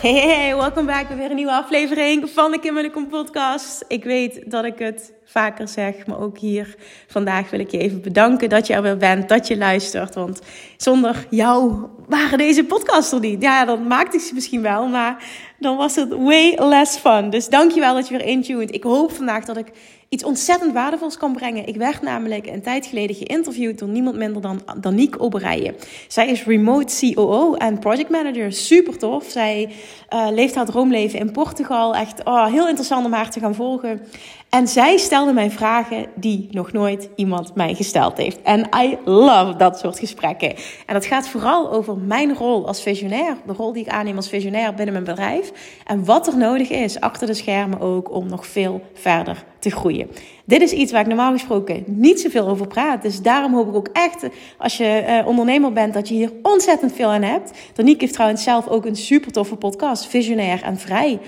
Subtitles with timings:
[0.00, 3.84] Hey, hey, welkom back bij weer een nieuwe aflevering van de Kim Kom podcast.
[3.88, 6.74] Ik weet dat ik het vaker zeg, maar ook hier
[7.06, 10.14] vandaag wil ik je even bedanken dat je er weer bent, dat je luistert.
[10.14, 10.40] Want
[10.76, 13.42] zonder jou waren deze podcasts er niet.
[13.42, 15.24] Ja, dan maakte ik ze misschien wel, maar
[15.58, 17.30] dan was het way less fun.
[17.30, 18.74] Dus dankjewel dat je weer intuned.
[18.74, 19.72] Ik hoop vandaag dat ik
[20.08, 21.66] iets ontzettend waardevols kan brengen.
[21.66, 25.74] Ik werd namelijk een tijd geleden geïnterviewd door niemand minder dan Danique Oberijen.
[26.08, 28.52] Zij is remote COO en project manager.
[28.52, 29.24] Super tof.
[29.24, 29.68] Zij
[30.14, 31.94] uh, leeft haar droomleven in Portugal.
[31.94, 34.00] Echt oh, heel interessant om haar te gaan volgen.
[34.48, 38.42] En zij stelde mij vragen die nog nooit iemand mij gesteld heeft.
[38.42, 40.54] En I love dat soort gesprekken.
[40.86, 43.36] En dat gaat vooral over mijn rol als visionair.
[43.46, 45.52] De rol die ik aanneem als visionair binnen mijn bedrijf.
[45.86, 50.10] En wat er nodig is achter de schermen ook om nog veel verder te groeien.
[50.44, 53.02] Dit is iets waar ik normaal gesproken niet zoveel over praat.
[53.02, 54.26] Dus daarom hoop ik ook echt,
[54.58, 57.52] als je uh, ondernemer bent, dat je hier ontzettend veel aan hebt.
[57.74, 61.18] Danique heeft trouwens zelf ook een super toffe podcast, Visionair en Vrij.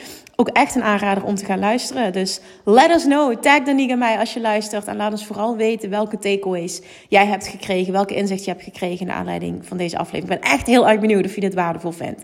[0.41, 2.13] Ook echt een aanrader om te gaan luisteren.
[2.13, 3.35] Dus let us know.
[3.35, 4.87] Tag Danique en mij als je luistert.
[4.87, 7.93] En laat ons vooral weten welke takeaways jij hebt gekregen.
[7.93, 10.33] Welke inzicht je hebt gekregen naar aanleiding van deze aflevering.
[10.33, 12.23] Ik ben echt heel erg benieuwd of je dit waardevol vindt.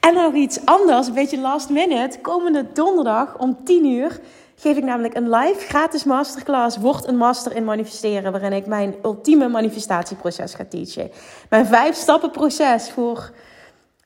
[0.00, 2.18] En nog iets anders, een beetje last minute.
[2.18, 4.20] Komende donderdag om 10 uur
[4.56, 6.76] geef ik namelijk een live gratis masterclass.
[6.76, 8.32] Word een master in manifesteren.
[8.32, 11.10] Waarin ik mijn ultieme manifestatieproces ga teachen.
[11.48, 13.30] Mijn vijf stappen proces voor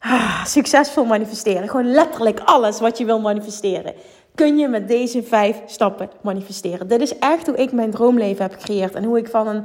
[0.03, 1.69] ah, succesvol manifesteren.
[1.69, 3.95] Gewoon letterlijk alles wat je wil manifesteren.
[4.35, 6.89] Kun je met deze vijf stappen manifesteren.
[6.89, 8.95] Dit is echt hoe ik mijn droomleven heb gecreëerd.
[8.95, 9.65] En hoe ik van een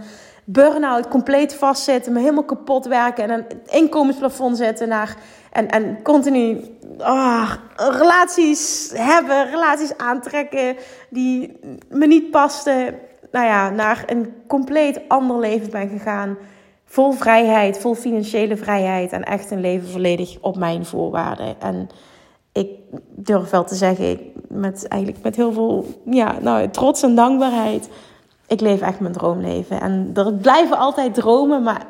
[0.50, 5.18] burn-out compleet vastzitten, me helemaal kapot werken en een inkomensplafond zetten naar
[5.52, 6.62] en, en continu
[6.98, 10.76] oh, relaties hebben, relaties aantrekken
[11.10, 11.60] die
[11.90, 13.00] me niet pasten.
[13.32, 16.38] Nou ja, naar een compleet ander leven ben gegaan.
[16.90, 21.62] Vol vrijheid, vol financiële vrijheid en echt een leven volledig op mijn voorwaarden.
[21.62, 21.90] En
[22.52, 22.70] ik
[23.16, 27.90] durf wel te zeggen, met, eigenlijk met heel veel ja, nou, trots en dankbaarheid
[28.48, 29.82] ik leef echt mijn droomleven.
[29.82, 31.86] En er blijven altijd dromen, maar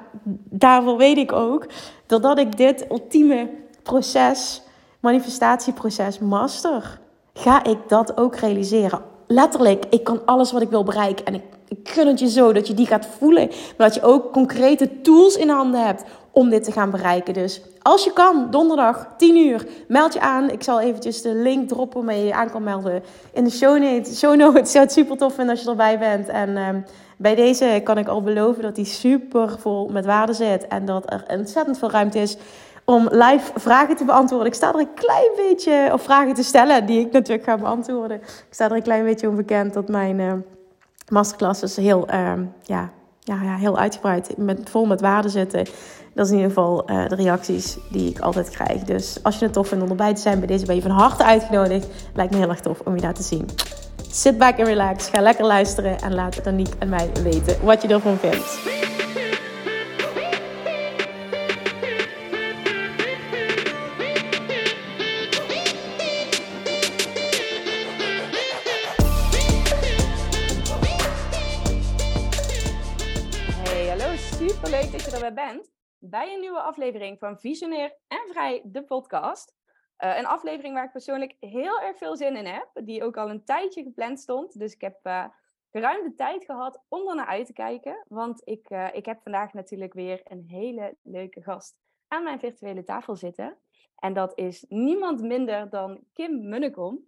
[0.50, 1.66] daarvoor weet ik ook,
[2.06, 3.50] doordat ik dit ultieme
[3.84, 4.62] proces,
[5.00, 7.00] manifestatieproces master,
[7.34, 9.02] ga ik dat ook realiseren.
[9.28, 12.54] Letterlijk, ik kan alles wat ik wil bereiken en ik, ik gun het je zo
[12.54, 16.50] dat je die gaat voelen, maar dat je ook concrete tools in handen hebt om
[16.50, 17.34] dit te gaan bereiken.
[17.34, 20.50] Dus als je kan, donderdag 10 uur, meld je aan.
[20.50, 23.80] Ik zal eventjes de link droppen waarmee je je aan kan melden in de show
[23.80, 24.20] notes.
[24.20, 24.60] Show notes.
[24.60, 26.28] Ik zou het super tof vinden als je erbij bent.
[26.28, 26.86] En um,
[27.18, 30.68] bij deze kan ik al beloven dat die super vol met waarde zit.
[30.68, 32.38] En dat er ontzettend veel ruimte is
[32.86, 34.48] om live vragen te beantwoorden.
[34.48, 38.18] Ik sta er een klein beetje, of vragen te stellen, die ik natuurlijk ga beantwoorden.
[38.18, 40.34] Ik sta er een klein beetje onbekend dat mijn uh,
[41.12, 42.32] masterclasses heel, uh,
[42.64, 45.66] ja, ja, ja, heel uitgebreid met, vol met waarde zitten.
[46.14, 48.84] Dat is in ieder geval uh, de reacties die ik altijd krijg.
[48.84, 50.92] Dus als je het tof vindt om erbij te zijn bij deze, ben je van
[50.92, 51.88] harte uitgenodigd.
[52.14, 53.50] Lijkt me heel erg tof om je daar te zien.
[54.12, 55.10] Sit back and relax.
[55.10, 58.97] Ga lekker luisteren en laat Danique en mij weten wat je ervan vindt.
[75.46, 79.56] Bent bij een nieuwe aflevering van Visionair en Vrij, de podcast.
[80.04, 83.30] Uh, een aflevering waar ik persoonlijk heel erg veel zin in heb, die ook al
[83.30, 84.60] een tijdje gepland stond.
[84.60, 85.26] Dus ik heb uh,
[85.72, 89.22] ruim de tijd gehad om er naar uit te kijken, want ik, uh, ik heb
[89.22, 91.76] vandaag natuurlijk weer een hele leuke gast
[92.08, 93.58] aan mijn virtuele tafel zitten.
[93.96, 97.06] En dat is niemand minder dan Kim Munnekom.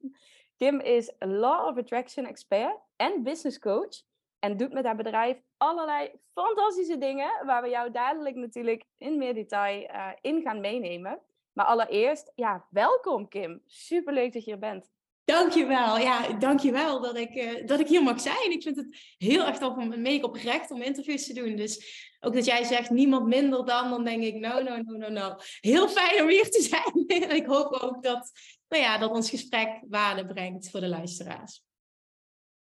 [0.58, 4.09] Kim is Law of Attraction expert en business coach.
[4.40, 9.34] En doet met haar bedrijf allerlei fantastische dingen, waar we jou dadelijk natuurlijk in meer
[9.34, 11.20] detail uh, in gaan meenemen.
[11.54, 13.62] Maar allereerst, ja, welkom Kim.
[13.66, 14.92] Superleuk dat je er bent.
[15.24, 15.98] Dankjewel.
[15.98, 18.52] Ja, dankjewel dat ik, uh, dat ik hier mag zijn.
[18.52, 21.56] Ik vind het heel erg tof om, meen ik oprecht, om interviews te doen.
[21.56, 25.10] Dus ook dat jij zegt niemand minder dan, dan denk ik, no, no, no, no,
[25.10, 25.36] no.
[25.60, 27.24] Heel fijn om hier te zijn.
[27.30, 28.32] en ik hoop ook dat,
[28.68, 31.64] nou ja, dat ons gesprek waarde brengt voor de luisteraars.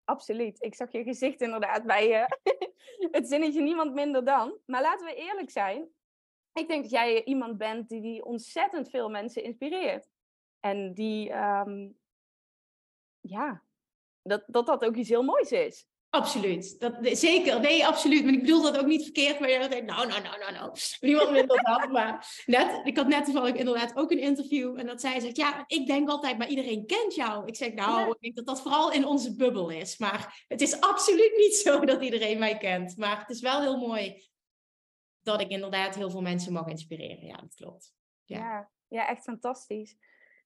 [0.07, 0.63] Absoluut.
[0.63, 2.38] Ik zag je gezicht inderdaad bij je.
[3.18, 4.57] het zinnetje niemand minder dan.
[4.65, 5.88] Maar laten we eerlijk zijn.
[6.54, 10.07] Ik denk dat jij iemand bent die, ontzettend veel mensen inspireert.
[10.59, 11.98] En die, um,
[13.19, 13.63] ja,
[14.21, 15.88] dat, dat dat ook iets heel moois is.
[16.17, 16.79] Absoluut.
[16.79, 17.59] Dat, zeker.
[17.59, 18.23] Nee, absoluut.
[18.23, 19.39] Maar ik bedoel dat ook niet verkeerd.
[19.39, 20.71] Maar je denkt, nou, nou, nou, nou, nou.
[20.99, 21.91] Niemand minder dan.
[21.91, 24.79] Maar net, ik had net toevallig inderdaad ook een interview.
[24.79, 27.45] En dat zij zegt, ja, ik denk altijd, maar iedereen kent jou.
[27.45, 29.97] Ik zeg, nou, ik denk dat dat vooral in onze bubbel is.
[29.97, 32.97] Maar het is absoluut niet zo dat iedereen mij kent.
[32.97, 34.27] Maar het is wel heel mooi
[35.21, 37.25] dat ik inderdaad heel veel mensen mag inspireren.
[37.25, 37.93] Ja, dat klopt.
[38.23, 39.95] Ja, ja, ja echt fantastisch.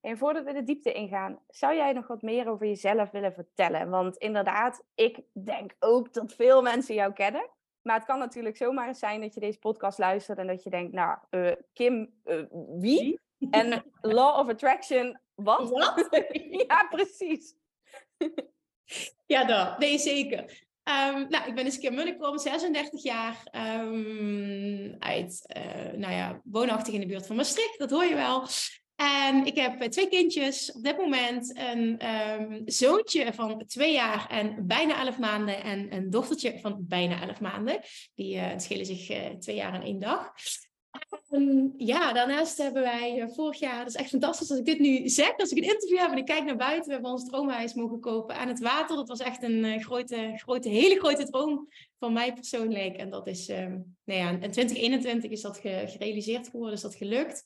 [0.01, 3.89] En voordat we de diepte ingaan, zou jij nog wat meer over jezelf willen vertellen?
[3.89, 7.49] Want inderdaad, ik denk ook dat veel mensen jou kennen.
[7.81, 10.69] Maar het kan natuurlijk zomaar eens zijn dat je deze podcast luistert en dat je
[10.69, 12.43] denkt, nou, uh, Kim, uh,
[12.79, 13.19] wie?
[13.49, 15.69] En Law of Attraction, wat?
[15.69, 16.07] wat?
[16.67, 17.55] ja, precies.
[19.25, 19.79] ja, dat.
[19.79, 20.69] Nee, zeker.
[20.83, 23.43] Um, nou, ik ben dus Kim Munnekom, 36 jaar,
[23.81, 28.47] um, uit, uh, nou ja, woonachtig in de buurt van Maastricht, dat hoor je wel.
[29.01, 31.57] En ik heb twee kindjes op dit moment.
[31.57, 32.07] Een
[32.39, 35.63] um, zoontje van twee jaar en bijna elf maanden.
[35.63, 37.79] En een dochtertje van bijna elf maanden.
[38.15, 40.33] Die uh, schelen zich uh, twee jaar en één dag.
[41.77, 45.37] Ja, daarnaast hebben wij vorig jaar, dat is echt fantastisch als ik dit nu zeg,
[45.37, 47.99] als ik een interview heb en ik kijk naar buiten, we hebben ons droomhuis mogen
[47.99, 48.95] kopen aan het water.
[48.95, 51.67] Dat was echt een grote, grote, hele grote droom
[51.99, 52.97] van mij persoonlijk.
[52.97, 57.43] En dat is, um, nou ja, in 2021 is dat gerealiseerd geworden, is dat gelukt.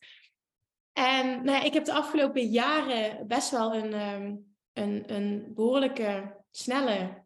[0.98, 6.36] En nou ja, ik heb de afgelopen jaren best wel een, um, een, een behoorlijke,
[6.52, 7.26] snelle,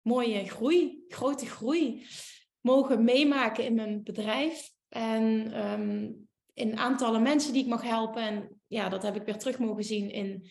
[0.00, 2.06] mooie groei, grote groei
[2.60, 4.70] mogen meemaken in mijn bedrijf.
[4.88, 8.22] En um, in aantallen mensen die ik mag helpen.
[8.22, 10.50] En ja, dat heb ik weer terug mogen zien in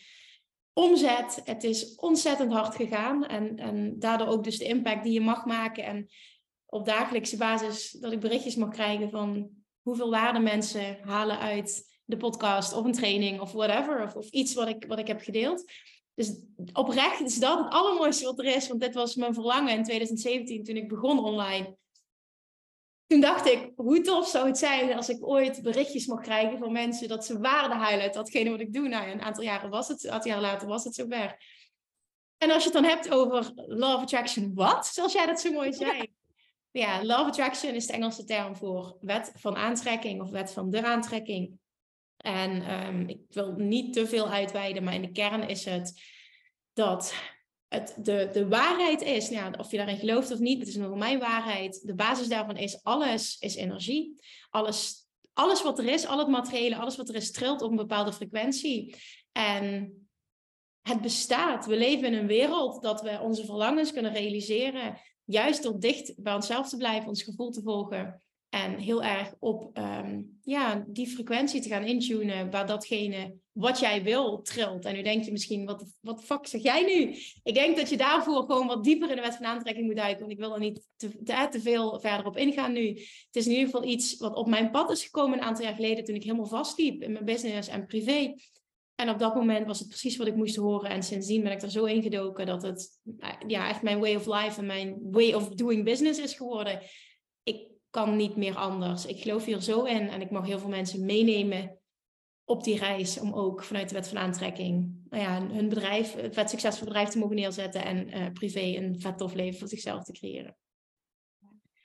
[0.73, 1.41] omzet.
[1.43, 3.25] Het is ontzettend hard gegaan.
[3.25, 5.83] En, en daardoor ook dus de impact die je mag maken.
[5.83, 6.09] En
[6.65, 9.49] op dagelijkse basis dat ik berichtjes mag krijgen van
[9.81, 14.03] hoeveel waarde mensen halen uit de podcast of een training of whatever.
[14.03, 15.71] Of, of iets wat ik, wat ik heb gedeeld.
[16.13, 16.41] Dus
[16.73, 18.67] oprecht is dat het allermooiste wat er is.
[18.67, 21.77] Want dit was mijn verlangen in 2017 toen ik begon online.
[23.07, 26.71] Toen dacht ik, hoe tof zou het zijn als ik ooit berichtjes mag krijgen van
[26.71, 28.87] mensen dat ze waarde uit datgene wat ik doe.
[28.87, 31.37] Nou, een aantal jaren was het, een aantal jaar later was het zover.
[32.37, 34.87] En als je het dan hebt over love attraction, wat?
[34.87, 36.13] Zoals jij dat zo mooi zei.
[36.71, 40.83] Ja, love attraction is de Engelse term voor wet van aantrekking of wet van de
[40.83, 41.59] aantrekking.
[42.21, 46.01] En um, ik wil niet te veel uitweiden, maar in de kern is het
[46.73, 47.13] dat
[47.67, 49.29] het de, de waarheid is.
[49.29, 51.81] Nou, of je daarin gelooft of niet, het is nog mijn waarheid.
[51.85, 54.21] De basis daarvan is alles is energie.
[54.49, 57.77] Alles, alles wat er is, al het materiële, alles wat er is, trilt op een
[57.77, 58.95] bepaalde frequentie.
[59.31, 59.93] En
[60.81, 61.65] het bestaat.
[61.65, 64.99] We leven in een wereld dat we onze verlangens kunnen realiseren.
[65.23, 68.21] Juist door dicht bij onszelf te blijven, ons gevoel te volgen.
[68.51, 74.03] En heel erg op um, ja, die frequentie te gaan intunen waar datgene wat jij
[74.03, 74.85] wil trilt.
[74.85, 77.15] En nu denk je misschien, wat, wat fuck zeg jij nu?
[77.43, 80.19] Ik denk dat je daarvoor gewoon wat dieper in de wet van aantrekking moet duiken.
[80.19, 82.87] Want ik wil er niet te, te, te, veel verder op ingaan nu.
[82.87, 85.75] Het is in ieder geval iets wat op mijn pad is gekomen een aantal jaar
[85.75, 88.33] geleden toen ik helemaal vastliep in mijn business en privé.
[88.95, 90.89] En op dat moment was het precies wat ik moest horen.
[90.89, 92.99] En sindsdien ben ik er zo ingedoken dat het
[93.47, 96.81] ja, echt mijn way of life en mijn way of doing business is geworden.
[97.91, 99.05] Kan niet meer anders.
[99.05, 101.79] Ik geloof hier zo in en ik mag heel veel mensen meenemen
[102.43, 106.33] op die reis om ook vanuit de wet van aantrekking nou ja, hun bedrijf, het
[106.33, 110.03] vet succesvol bedrijf te mogen neerzetten en uh, privé een vet tof leven voor zichzelf
[110.03, 110.57] te creëren.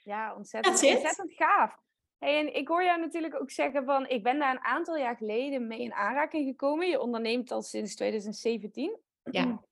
[0.03, 1.77] Ja, ontzettend, ontzettend gaaf.
[2.17, 5.15] Hey, en ik hoor jou natuurlijk ook zeggen van, ik ben daar een aantal jaar
[5.15, 6.87] geleden mee in aanraking gekomen.
[6.87, 8.99] Je onderneemt al sinds 2017.
[9.23, 9.63] Ja.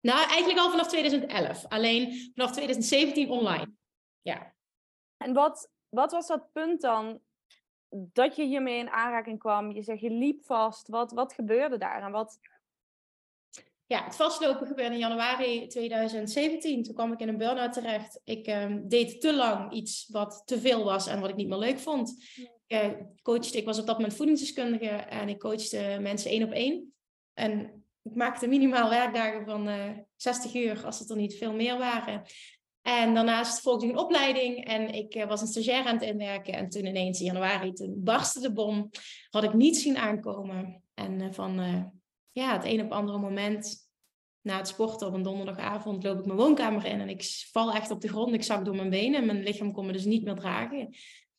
[0.00, 1.66] Nou, eigenlijk al vanaf 2011.
[1.68, 3.72] Alleen vanaf 2017 online.
[4.20, 4.54] Ja.
[5.16, 7.20] En wat, wat was dat punt dan
[7.90, 9.70] dat je hiermee in aanraking kwam?
[9.70, 10.88] Je zegt je liep vast.
[10.88, 12.02] Wat, wat gebeurde daar?
[12.02, 12.38] En wat...
[13.86, 16.82] Ja, het vastlopen gebeurde in januari 2017.
[16.82, 18.20] Toen kwam ik in een burn-out terecht.
[18.24, 21.58] Ik um, deed te lang iets wat te veel was en wat ik niet meer
[21.58, 22.24] leuk vond.
[22.68, 22.90] Uh,
[23.22, 26.94] coachte, ik was op dat moment voedingsdeskundige en ik coachte mensen één op één.
[27.34, 31.52] En ik maakte minimaal werkdagen van uh, eh, 60 uur, als het er niet veel
[31.52, 32.22] meer waren.
[32.86, 36.54] En daarnaast volgde ik een opleiding en ik eh, was een stagiair aan het inwerken.
[36.54, 38.90] En toen ineens in januari, toen barstte de bom.
[39.30, 40.82] Had ik niet zien aankomen.
[40.94, 41.82] En uh, van uh,
[42.32, 43.88] ja, het een op andere moment
[44.40, 47.90] na het sporten op een donderdagavond loop ik mijn woonkamer in en ik val echt
[47.90, 48.34] op de grond.
[48.34, 49.26] Ik zak door mijn benen.
[49.26, 50.94] Mijn lichaam kon me dus niet meer dragen.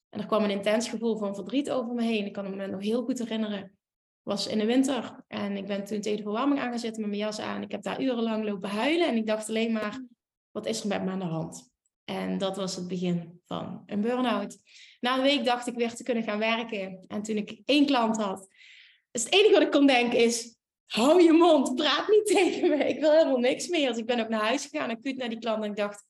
[0.09, 2.25] En er kwam een intens gevoel van verdriet over me heen.
[2.25, 3.77] Ik kan me nog heel goed herinneren
[4.23, 5.23] was in de winter.
[5.27, 7.61] En ik ben toen tegen de verwarming aangezet met mijn jas aan.
[7.61, 9.07] Ik heb daar urenlang lopen huilen.
[9.07, 10.01] En ik dacht alleen maar,
[10.57, 11.71] wat is er met me aan de hand?
[12.05, 14.57] En dat was het begin van een burn-out.
[14.99, 17.05] Na een week dacht ik weer te kunnen gaan werken.
[17.07, 18.47] En toen ik één klant had,
[19.11, 22.75] dus het enige wat ik kon denken is, hou je mond, praat niet tegen me.
[22.75, 23.87] Ik wil helemaal niks meer.
[23.87, 25.63] Dus ik ben ook naar huis gegaan, acuut naar die klant.
[25.63, 26.05] En ik dacht,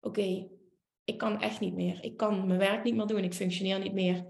[0.00, 0.48] oké,
[1.04, 2.04] ik kan echt niet meer.
[2.04, 3.24] Ik kan mijn werk niet meer doen.
[3.24, 4.24] Ik functioneer niet meer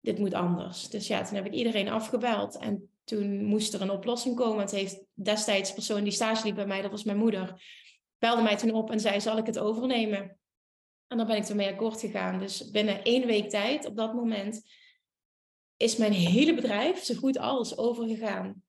[0.00, 0.88] dit moet anders.
[0.88, 2.58] Dus ja, toen heb ik iedereen afgebeld.
[2.58, 4.60] En toen moest er een oplossing komen.
[4.60, 7.62] Het heeft destijds de persoon die stage liep bij mij, dat was mijn moeder,
[8.24, 10.38] belde mij toen op en zei, zal ik het overnemen?
[11.06, 12.38] En dan ben ik ermee akkoord gegaan.
[12.38, 14.62] Dus binnen één week tijd, op dat moment,
[15.76, 18.62] is mijn hele bedrijf, zo goed als, overgegaan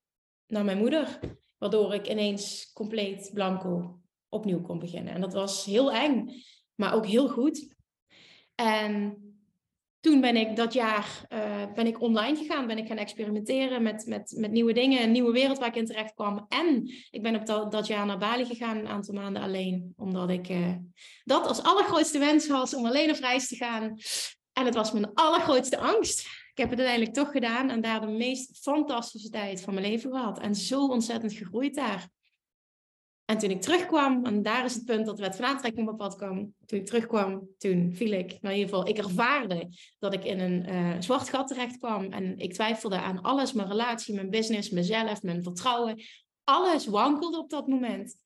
[0.47, 1.19] naar mijn moeder.
[1.57, 5.13] Waardoor ik ineens compleet blanco opnieuw kon beginnen.
[5.13, 6.43] En dat was heel eng,
[6.75, 7.75] maar ook heel goed.
[8.55, 9.17] En
[10.05, 14.05] toen ben ik dat jaar uh, ben ik online gegaan, ben ik gaan experimenteren met,
[14.05, 16.45] met, met nieuwe dingen, een nieuwe wereld waar ik in terecht kwam.
[16.49, 20.29] En ik ben op dat, dat jaar naar Bali gegaan, een aantal maanden alleen, omdat
[20.29, 20.75] ik uh,
[21.23, 23.97] dat als allergrootste wens was om alleen op reis te gaan.
[24.53, 26.19] En het was mijn allergrootste angst.
[26.51, 30.11] Ik heb het uiteindelijk toch gedaan en daar de meest fantastische tijd van mijn leven
[30.11, 30.39] gehad.
[30.39, 32.07] En zo ontzettend gegroeid daar.
[33.25, 35.97] En toen ik terugkwam, en daar is het punt dat de wet van aantrekking op
[35.97, 36.53] pad kwam.
[36.65, 40.39] Toen ik terugkwam, toen viel ik, nou in ieder geval, ik ervaarde dat ik in
[40.39, 42.11] een uh, zwart gat terecht kwam.
[42.11, 46.01] En ik twijfelde aan alles, mijn relatie, mijn business, mezelf, mijn vertrouwen.
[46.43, 48.17] Alles wankelde op dat moment.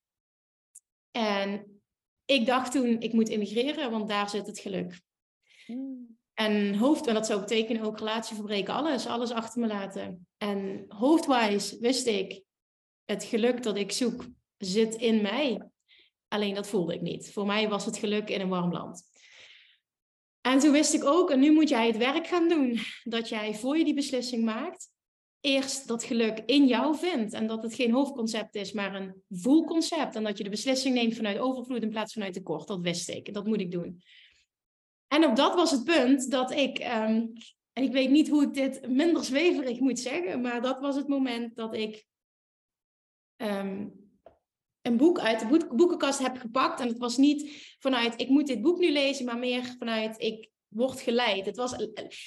[1.11, 1.81] En
[2.25, 5.01] ik dacht toen, ik moet immigreren, want daar zit het geluk.
[6.33, 10.27] En hoofd, en dat zou betekenen ook relatie verbreken, alles, alles achter me laten.
[10.37, 12.43] En hoofdwijs wist ik,
[13.05, 14.25] het geluk dat ik zoek,
[14.59, 15.69] zit in mij.
[16.27, 17.31] Alleen dat voelde ik niet.
[17.31, 19.03] Voor mij was het geluk in een warm land.
[20.41, 23.55] En toen wist ik ook, en nu moet jij het werk gaan doen, dat jij
[23.55, 24.87] voor je die beslissing maakt,
[25.41, 27.33] eerst dat geluk in jou vindt.
[27.33, 30.15] En dat het geen hoofdconcept is, maar een voelconcept.
[30.15, 32.67] En dat je de beslissing neemt vanuit overvloed in plaats vanuit tekort.
[32.67, 33.33] Dat wist ik.
[33.33, 34.01] Dat moet ik doen.
[35.07, 37.25] En op dat was het punt dat ik, ehm,
[37.73, 41.07] en ik weet niet hoe ik dit minder zweverig moet zeggen, maar dat was het
[41.07, 42.07] moment dat ik
[43.35, 43.87] ehm,
[44.89, 46.79] een boek uit de boekenkast heb gepakt.
[46.79, 50.49] En het was niet vanuit ik moet dit boek nu lezen, maar meer vanuit ik
[50.67, 51.45] word geleid.
[51.45, 51.75] Het was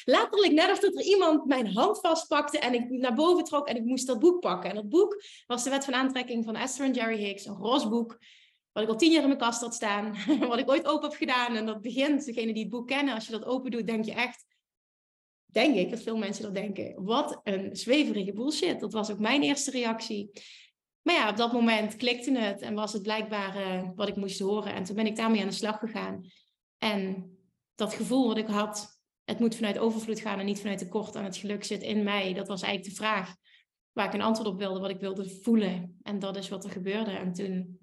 [0.05, 3.77] letterlijk net of dat er iemand mijn hand vastpakte en ik naar boven trok en
[3.77, 4.71] ik moest dat boek pakken.
[4.71, 7.89] En dat boek was de wet van aantrekking van Esther en Jerry Hicks, een roze
[7.89, 8.19] boek.
[8.73, 10.15] Wat ik al tien jaar in mijn kast had staan.
[10.49, 11.57] wat ik ooit open heb gedaan.
[11.57, 14.13] En dat begint, degene die het boek kennen, als je dat open doet, denk je
[14.13, 14.45] echt,
[15.47, 18.81] denk ik, dat veel mensen dat denken, wat een zweverige bullshit.
[18.81, 20.31] Dat was ook mijn eerste reactie.
[21.03, 24.41] Maar ja, op dat moment klikte het en was het blijkbaar uh, wat ik moest
[24.41, 24.75] horen.
[24.75, 26.25] En toen ben ik daarmee aan de slag gegaan.
[26.79, 27.33] En
[27.75, 31.25] dat gevoel wat ik had, het moet vanuit overvloed gaan en niet vanuit tekort en
[31.25, 32.33] het geluk zit in mij.
[32.33, 33.35] Dat was eigenlijk de vraag
[33.93, 35.99] waar ik een antwoord op wilde, wat ik wilde voelen.
[36.03, 37.11] En dat is wat er gebeurde.
[37.11, 37.79] En toen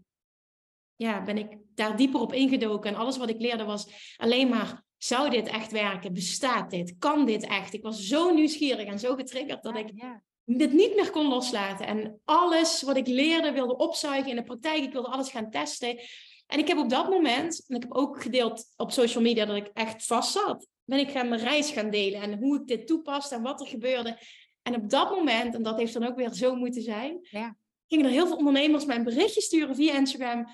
[0.95, 2.89] ja, ben ik daar dieper op ingedoken.
[2.89, 6.13] En alles wat ik leerde was alleen maar, zou dit echt werken?
[6.13, 6.95] Bestaat dit?
[6.97, 7.73] Kan dit echt?
[7.73, 10.23] Ik was zo nieuwsgierig en zo getriggerd dat ik ja
[10.57, 11.87] dit niet meer kon loslaten.
[11.87, 14.83] En alles wat ik leerde wilde opzuigen in de praktijk.
[14.83, 15.99] Ik wilde alles gaan testen.
[16.47, 19.55] En ik heb op dat moment, en ik heb ook gedeeld op social media dat
[19.55, 22.87] ik echt vast zat, ben ik gaan mijn reis gaan delen en hoe ik dit
[22.87, 24.17] toepaste en wat er gebeurde.
[24.61, 27.55] En op dat moment, en dat heeft dan ook weer zo moeten zijn, ja.
[27.87, 30.47] gingen er heel veel ondernemers mij een berichtje sturen via Instagram.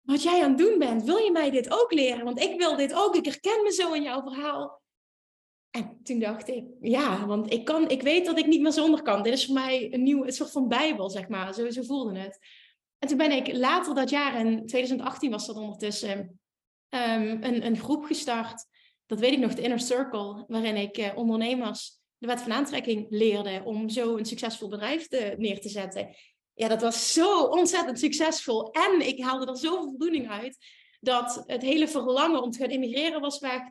[0.00, 2.24] Wat jij aan het doen bent, wil je mij dit ook leren?
[2.24, 3.16] Want ik wil dit ook.
[3.16, 4.82] Ik herken me zo in jouw verhaal.
[5.76, 9.02] En toen dacht ik, ja, want ik, kan, ik weet dat ik niet meer zonder
[9.02, 9.22] kan.
[9.22, 11.54] Dit is voor mij een nieuw, een soort van bijbel, zeg maar.
[11.54, 12.38] Zo, zo voelde het.
[12.98, 16.18] En toen ben ik later dat jaar, in 2018 was dat ondertussen,
[16.90, 18.64] um, een, een groep gestart.
[19.06, 23.06] Dat weet ik nog, de Inner Circle, waarin ik uh, ondernemers de wet van aantrekking
[23.08, 26.16] leerde om zo een succesvol bedrijf te, neer te zetten.
[26.54, 28.70] Ja, dat was zo ontzettend succesvol.
[28.70, 30.56] En ik haalde er zoveel voldoening uit
[31.06, 33.62] dat het hele verlangen om te gaan immigreren was weg.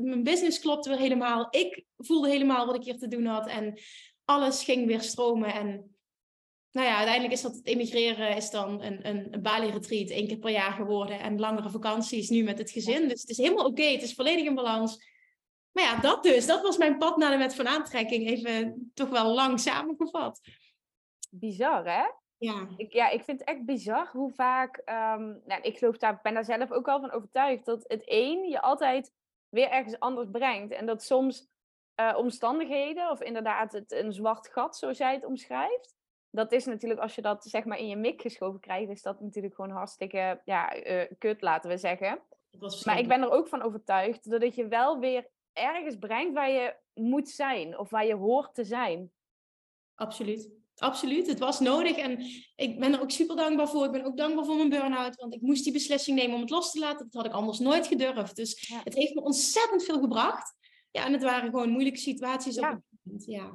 [0.00, 1.46] Mijn business klopte weer helemaal.
[1.50, 3.46] Ik voelde helemaal wat ik hier te doen had.
[3.46, 3.78] En
[4.24, 5.54] alles ging weer stromen.
[5.54, 5.96] En
[6.70, 10.38] nou ja, uiteindelijk is dat het immigreren is dan een, een, een Bali-retreat één keer
[10.38, 11.20] per jaar geworden.
[11.20, 13.08] En langere vakanties nu met het gezin.
[13.08, 13.84] Dus het is helemaal oké.
[13.84, 15.10] Het is volledig in balans.
[15.72, 16.46] Maar ja, dat dus.
[16.46, 18.28] Dat was mijn pad naar de wet van aantrekking.
[18.28, 20.40] Even toch wel lang samengevat.
[21.30, 22.04] Bizar, hè?
[22.42, 22.68] Ja.
[22.76, 24.76] Ik, ja, ik vind het echt bizar hoe vaak.
[24.76, 28.48] Um, nou, ik geloof daar, ben daar zelf ook wel van overtuigd dat het een
[28.48, 29.12] je altijd
[29.48, 30.72] weer ergens anders brengt.
[30.72, 31.48] En dat soms
[32.00, 35.94] uh, omstandigheden, of inderdaad het, een zwart gat, zoals jij het omschrijft,
[36.30, 39.20] dat is natuurlijk, als je dat zeg maar in je mik geschoven krijgt, is dat
[39.20, 42.20] natuurlijk gewoon hartstikke ja, uh, kut, laten we zeggen.
[42.84, 46.50] Maar ik ben er ook van overtuigd dat het je wel weer ergens brengt waar
[46.50, 49.12] je moet zijn of waar je hoort te zijn.
[49.94, 50.61] Absoluut.
[50.82, 51.26] Absoluut.
[51.26, 52.20] Het was nodig en
[52.56, 53.84] ik ben er ook super dankbaar voor.
[53.84, 56.50] Ik ben ook dankbaar voor mijn burn-out, want ik moest die beslissing nemen om het
[56.50, 57.04] los te laten.
[57.10, 58.36] Dat had ik anders nooit gedurfd.
[58.36, 60.54] Dus het heeft me ontzettend veel gebracht.
[60.90, 62.70] Ja, en het waren gewoon moeilijke situaties ja.
[62.70, 63.24] op het moment.
[63.26, 63.50] Ja.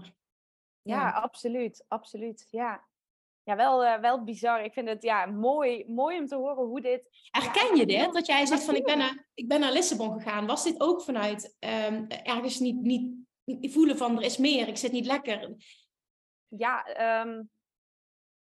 [0.81, 1.86] Ja, absoluut.
[1.88, 2.48] Absoluut.
[2.50, 2.86] Ja.
[3.43, 4.63] Ja, wel, uh, wel bizar.
[4.63, 7.29] Ik vind het ja, mooi, mooi om te horen hoe dit...
[7.31, 8.13] Herken je dit?
[8.13, 10.46] Dat jij zegt van ik ben, naar, ik ben naar Lissabon gegaan.
[10.46, 14.77] Was dit ook vanuit um, ergens niet, niet, niet voelen van er is meer, ik
[14.77, 15.55] zit niet lekker?
[16.48, 16.86] Ja,
[17.22, 17.50] um,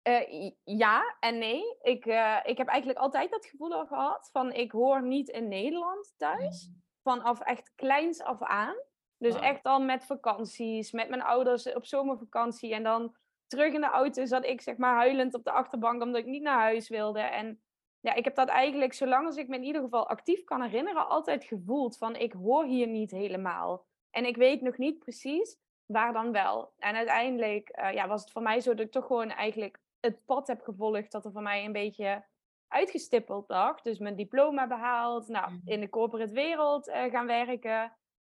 [0.09, 1.79] uh, ja en nee.
[1.83, 5.49] Ik, uh, ik heb eigenlijk altijd dat gevoel al gehad van ik hoor niet in
[5.49, 6.69] Nederland thuis.
[6.69, 6.83] Mm.
[7.03, 8.75] Vanaf echt kleins af aan.
[9.19, 12.75] Dus echt al met vakanties, met mijn ouders op zomervakantie.
[12.75, 13.17] En dan
[13.47, 16.43] terug in de auto zat ik zeg maar huilend op de achterbank omdat ik niet
[16.43, 17.21] naar huis wilde.
[17.21, 17.63] En
[18.01, 21.09] ja, ik heb dat eigenlijk, zolang als ik me in ieder geval actief kan herinneren,
[21.09, 23.87] altijd gevoeld van ik hoor hier niet helemaal.
[24.11, 25.59] En ik weet nog niet precies
[25.93, 26.73] waar dan wel.
[26.79, 30.25] En uiteindelijk uh, ja, was het voor mij zo dat ik toch gewoon eigenlijk het
[30.25, 32.25] pad heb gevolgd dat er voor mij een beetje
[32.69, 33.81] uitgestippeld lag.
[33.83, 35.69] Dus mijn diploma behaald, nou, mhm.
[35.69, 37.93] in de corporate wereld uh, gaan werken.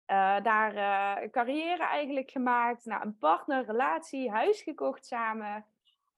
[0.08, 2.86] Uh, daar uh, carrière eigenlijk gemaakt.
[2.86, 5.66] Nou, een partner, relatie, huis gekocht samen.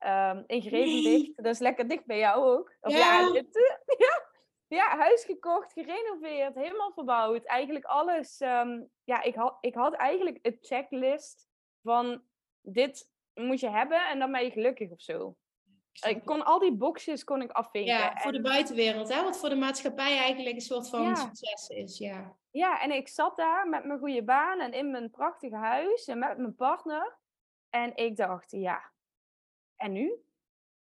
[0.06, 1.36] Um, in Grevendicht.
[1.44, 2.72] Dat is lekker dicht bij jou ook.
[2.80, 3.20] Of ja.
[3.20, 3.42] Ja,
[4.68, 7.44] ja, huis gekocht, gerenoveerd, helemaal verbouwd.
[7.44, 8.40] Eigenlijk alles.
[8.40, 11.48] Um, ja, ik had, ik had eigenlijk een checklist
[11.82, 12.22] van
[12.60, 15.36] dit moet je hebben en dan ben je gelukkig of zo.
[15.92, 17.94] Ik kon al die boxes kon ik afvinken.
[17.94, 19.22] Ja, voor de buitenwereld, hè?
[19.22, 21.98] wat voor de maatschappij eigenlijk een soort van succes is.
[21.98, 22.36] Ja.
[22.50, 26.18] ja, en ik zat daar met mijn goede baan en in mijn prachtige huis en
[26.18, 27.18] met mijn partner.
[27.70, 28.92] En ik dacht, ja,
[29.76, 30.24] en nu?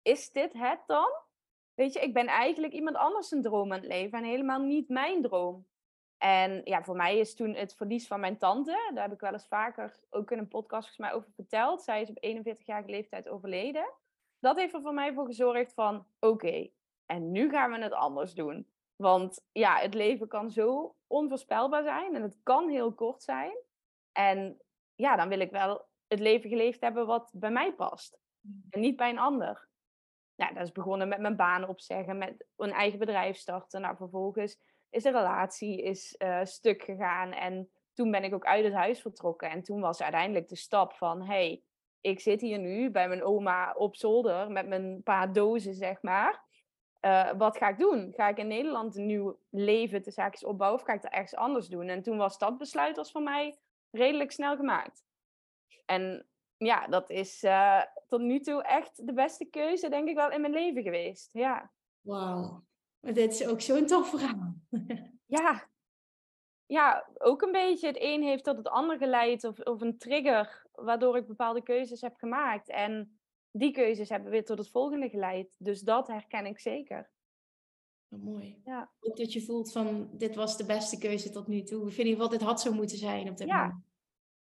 [0.02, 1.10] Is dit het dan?
[1.76, 4.88] Weet je, ik ben eigenlijk iemand anders een droom aan het leven en helemaal niet
[4.88, 5.66] mijn droom.
[6.18, 9.32] En ja, voor mij is toen het verlies van mijn tante, daar heb ik wel
[9.32, 11.82] eens vaker ook in een podcast volgens mij over verteld.
[11.82, 13.94] Zij is op 41-jarige leeftijd overleden
[14.38, 16.68] dat heeft er voor mij voor gezorgd van, oké,
[17.06, 18.70] en nu gaan we het anders doen.
[18.96, 23.56] Want ja, het leven kan zo onvoorspelbaar zijn en het kan heel kort zijn.
[24.12, 24.60] En
[24.94, 28.18] ja, dan wil ik wel het leven geleefd hebben wat bij mij past.
[28.40, 28.66] Mm.
[28.70, 29.68] En niet bij een ander.
[30.36, 33.80] Ja, dat is begonnen met mijn baan opzeggen, met een eigen bedrijf starten.
[33.80, 34.58] Nou, vervolgens
[34.90, 37.32] is de relatie is, uh, stuk gegaan.
[37.32, 39.50] En toen ben ik ook uit het huis vertrokken.
[39.50, 41.62] En toen was uiteindelijk de stap van, hey,
[42.00, 46.44] ik zit hier nu bij mijn oma op zolder met mijn paar dozen, zeg maar.
[47.00, 48.12] Uh, wat ga ik doen?
[48.16, 51.34] Ga ik in Nederland een nieuw leven te zaakjes opbouwen of ga ik dat ergens
[51.34, 51.88] anders doen?
[51.88, 53.58] En toen was dat besluit was voor mij
[53.90, 55.04] redelijk snel gemaakt.
[55.84, 60.30] En ja, dat is uh, tot nu toe echt de beste keuze, denk ik wel,
[60.30, 61.32] in mijn leven geweest.
[61.32, 61.72] Ja.
[62.00, 62.64] Wauw.
[63.00, 64.54] Dit is ook zo'n tof verhaal.
[65.26, 65.68] ja,
[66.66, 67.86] ja, ook een beetje.
[67.86, 72.00] Het een heeft tot het ander geleid of, of een trigger waardoor ik bepaalde keuzes
[72.00, 72.68] heb gemaakt.
[72.68, 73.18] En
[73.50, 75.56] die keuzes hebben weer tot het volgende geleid.
[75.58, 77.10] Dus dat herken ik zeker.
[78.08, 78.60] Oh, mooi.
[78.64, 78.90] Ja.
[79.00, 81.86] Ook dat je voelt van dit was de beste keuze tot nu toe.
[81.86, 83.66] Ik vind in ieder geval dit had zo moeten zijn op dit ja.
[83.66, 83.84] moment.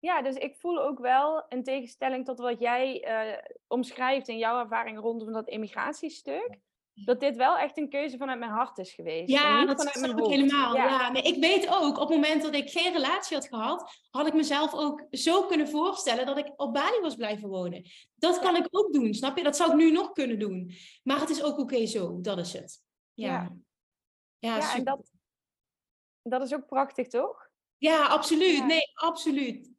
[0.03, 4.61] Ja, dus ik voel ook wel, in tegenstelling tot wat jij uh, omschrijft in jouw
[4.61, 6.59] ervaring rondom dat immigratiestuk,
[6.95, 9.31] dat dit wel echt een keuze vanuit mijn hart is geweest.
[9.31, 10.31] Ja, dat vanuit mijn hoofd.
[10.31, 10.75] helemaal.
[10.75, 11.11] Ja.
[11.11, 14.35] Nee, ik weet ook, op het moment dat ik geen relatie had gehad, had ik
[14.35, 17.85] mezelf ook zo kunnen voorstellen dat ik op Bali was blijven wonen.
[18.15, 19.43] Dat kan ik ook doen, snap je?
[19.43, 20.73] Dat zou ik nu nog kunnen doen.
[21.03, 22.83] Maar het is ook oké zo, dat is het.
[23.13, 23.55] Ja,
[24.39, 24.59] ja.
[24.59, 25.11] ja en dat,
[26.23, 27.51] dat is ook prachtig, toch?
[27.83, 28.67] Ja, absoluut.
[28.67, 29.71] Nee, absoluut.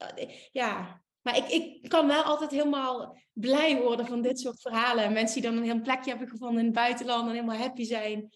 [0.52, 5.13] Ja, maar ik, ik kan wel altijd helemaal blij worden van dit soort verhalen.
[5.13, 8.34] Mensen die dan een heel plekje hebben gevonden in het buitenland en helemaal happy zijn.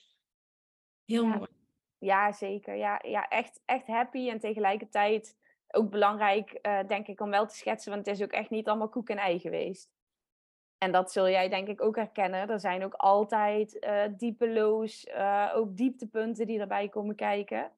[1.05, 1.47] Heel mooi.
[1.97, 2.75] Ja, zeker.
[2.75, 5.35] Ja, ja echt, echt happy en tegelijkertijd
[5.67, 7.91] ook belangrijk, uh, denk ik, om wel te schetsen.
[7.91, 9.89] Want het is ook echt niet allemaal koek en ei geweest.
[10.77, 12.49] En dat zul jij denk ik ook herkennen.
[12.49, 17.71] Er zijn ook altijd uh, diepe lows, uh, ook dieptepunten die erbij komen kijken.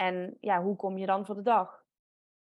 [0.00, 1.84] En ja, hoe kom je dan voor de dag?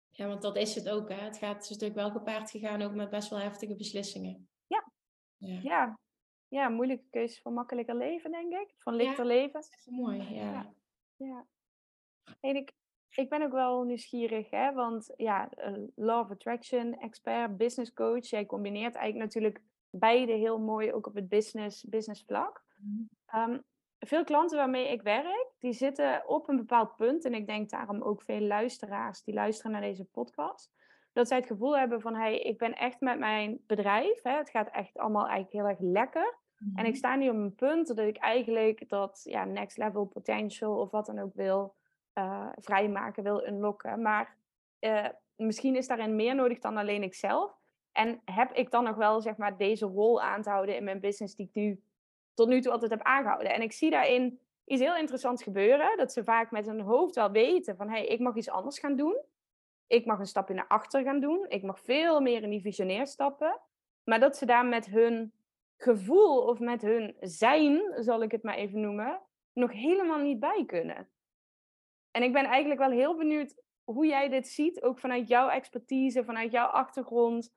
[0.10, 1.10] Ja, want dat is het ook.
[1.10, 1.16] Hè?
[1.16, 4.50] Het gaat natuurlijk wel gepaard gegaan ook met best wel heftige beslissingen.
[4.68, 4.92] Ja.
[5.38, 5.60] Ja.
[5.62, 6.00] ja.
[6.48, 8.74] ja moeilijke keuze voor makkelijker leven, denk ik.
[8.78, 9.62] Van lichter ja, leven.
[9.62, 10.74] Dat is mooi, ja.
[11.16, 11.46] Ja.
[12.40, 12.72] En ik,
[13.10, 14.74] ik ben ook wel nieuwsgierig, hè?
[14.74, 15.50] want ja,
[15.96, 18.30] Law of Attraction, expert, business coach.
[18.30, 22.64] Jij combineert eigenlijk natuurlijk beide heel mooi, ook op het business, business vlak.
[22.78, 23.10] Mm
[24.06, 27.26] veel klanten waarmee ik werk, die zitten op een bepaald punt.
[27.26, 30.72] En ik denk daarom ook veel luisteraars die luisteren naar deze podcast.
[31.14, 34.22] Dat zij het gevoel hebben van, hey, ik ben echt met mijn bedrijf.
[34.22, 36.42] Hè, het gaat echt allemaal eigenlijk heel erg lekker.
[36.76, 36.94] En ik Mhm.
[36.94, 41.06] sta nu op een punt dat ik eigenlijk dat ja, next level potential of wat
[41.06, 41.76] dan ook wil
[42.14, 44.02] eh, vrijmaken, wil unlocken.
[44.02, 44.38] Maar
[44.80, 47.58] eh, misschien is daarin meer nodig dan alleen ikzelf.
[47.92, 51.00] En heb ik dan nog wel zeg maar deze rol aan te houden in mijn
[51.00, 51.84] business die ik nu
[52.34, 53.54] tot nu toe altijd heb aangehouden.
[53.54, 55.98] En ik zie daarin iets heel interessants gebeuren.
[55.98, 58.80] Dat ze vaak met hun hoofd wel weten van hé, hey, ik mag iets anders
[58.80, 59.22] gaan doen.
[59.88, 61.46] Ik mag een stapje naar achter gaan doen.
[61.50, 63.60] Ik mag veel meer in die visionair stappen.
[64.04, 65.34] Maar dat ze daar met hun
[65.78, 69.22] gevoel of met hun zijn, zal ik het maar even noemen,
[69.54, 71.10] nog helemaal niet bij kunnen.
[72.12, 76.24] En ik ben eigenlijk wel heel benieuwd hoe jij dit ziet, ook vanuit jouw expertise,
[76.24, 77.54] vanuit jouw achtergrond.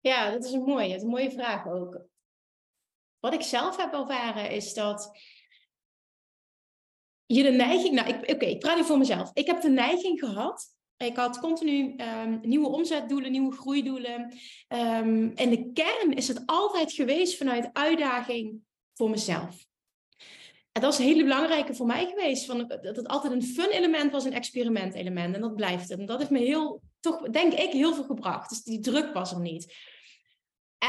[0.00, 2.00] Ja, dat is een mooie, is een mooie vraag ook.
[3.24, 5.18] Wat ik zelf heb ervaren is dat
[7.26, 9.30] je de neiging, nou, oké, ik praat nu voor mezelf.
[9.32, 10.74] Ik heb de neiging gehad.
[10.96, 14.34] Ik had continu ehm, nieuwe omzetdoelen, nieuwe groeidoelen.
[14.68, 18.60] Ehm, en de kern is het altijd geweest vanuit uitdaging
[18.94, 19.64] voor mezelf.
[20.72, 22.44] En dat is een hele belangrijke voor mij geweest.
[22.44, 25.34] Van, dat het altijd een fun element was, een experiment element.
[25.34, 25.98] En dat blijft het.
[25.98, 28.48] En dat heeft me heel, toch denk ik, heel veel gebracht.
[28.48, 29.92] Dus die druk was er niet.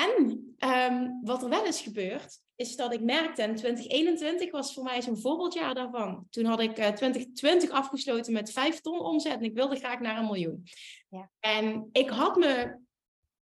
[0.03, 4.83] En ehm, wat er wel is gebeurd, is dat ik merkte, en 2021 was voor
[4.83, 6.27] mij zo'n voorbeeldjaar daarvan.
[6.29, 10.17] Toen had ik eh, 2020 afgesloten met 5 ton omzet en ik wilde graag naar
[10.17, 10.63] een miljoen.
[11.09, 11.31] Ja.
[11.39, 12.77] En ik had me,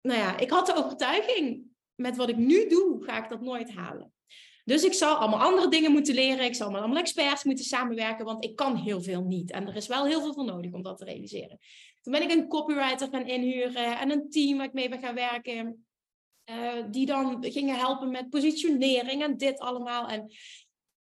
[0.01, 1.63] nou ja, ik had de overtuiging,
[1.95, 4.13] met wat ik nu doe, ga ik dat nooit halen.
[4.65, 6.45] Dus ik zal allemaal andere dingen moeten leren.
[6.45, 9.51] Ik zal met allemaal experts moeten samenwerken, want ik kan heel veel niet.
[9.51, 11.59] En er is wel heel veel voor nodig om dat te realiseren.
[12.01, 15.15] Toen ben ik een copywriter gaan inhuren en een team waar ik mee ben gaan
[15.15, 15.82] werken.
[16.43, 20.07] Eh, die dan gingen helpen met positionering en dit allemaal.
[20.07, 20.31] En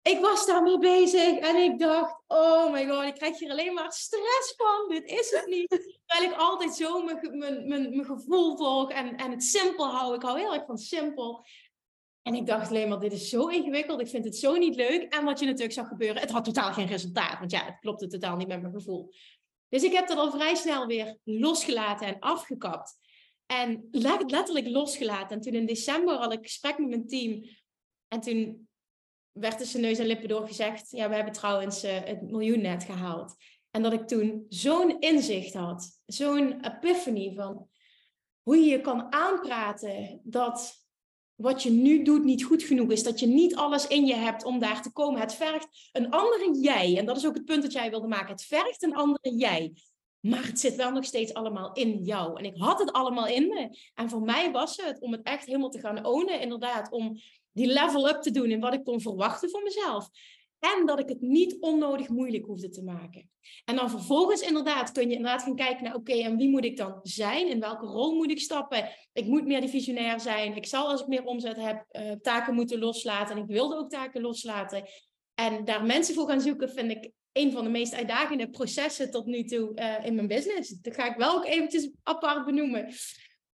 [0.01, 3.91] ik was daarmee bezig en ik dacht, oh my god, ik krijg hier alleen maar
[3.91, 4.89] stress van.
[4.89, 5.99] Dit is het niet.
[6.05, 10.15] Terwijl ik altijd zo mijn, mijn, mijn gevoel volg en, en het simpel hou.
[10.15, 11.45] Ik hou heel erg van simpel.
[12.21, 14.01] En ik dacht alleen maar, dit is zo ingewikkeld.
[14.01, 15.13] Ik vind het zo niet leuk.
[15.13, 17.39] En wat je natuurlijk zag gebeuren, het had totaal geen resultaat.
[17.39, 19.13] Want ja, het klopte totaal niet met mijn gevoel.
[19.69, 22.97] Dus ik heb dat al vrij snel weer losgelaten en afgekapt.
[23.51, 25.37] En le- letterlijk losgelaten.
[25.37, 27.43] En toen in december had ik een gesprek met mijn team.
[28.07, 28.69] En toen
[29.31, 30.91] werd tussen neus en lippen door gezegd...
[30.91, 33.35] Ja, we hebben trouwens eh, het miljoen net gehaald.
[33.71, 35.99] En dat ik toen zo'n inzicht had.
[36.05, 37.69] Zo'n epiphany van
[38.41, 40.85] hoe je je kan aanpraten dat
[41.35, 43.03] wat je nu doet niet goed genoeg is.
[43.03, 45.21] Dat je niet alles in je hebt om daar te komen.
[45.21, 46.97] Het vergt een andere jij.
[46.97, 48.31] En dat is ook het punt dat jij wilde maken.
[48.31, 49.73] Het vergt een andere jij.
[50.21, 52.39] Maar het zit wel nog steeds allemaal in jou.
[52.39, 53.77] En ik had het allemaal in me.
[53.93, 56.41] En voor mij was het om het echt helemaal te gaan ownen.
[56.41, 57.19] Inderdaad, om
[57.51, 60.09] die level up te doen in wat ik kon verwachten van mezelf.
[60.59, 63.29] En dat ik het niet onnodig moeilijk hoefde te maken.
[63.65, 65.95] En dan vervolgens inderdaad kun je inderdaad gaan kijken naar...
[65.95, 67.47] oké, en wie moet ik dan zijn?
[67.47, 68.89] In welke rol moet ik stappen?
[69.13, 70.55] Ik moet meer die visionair zijn.
[70.55, 73.35] Ik zal als ik meer omzet heb eh, taken moeten loslaten.
[73.35, 74.83] En ik wilde ook taken loslaten.
[75.33, 79.25] En daar mensen voor gaan zoeken vind ik een van de meest uitdagende processen tot
[79.25, 80.69] nu toe eh, in mijn business.
[80.69, 82.93] Dat ga ik wel ook eventjes apart benoemen.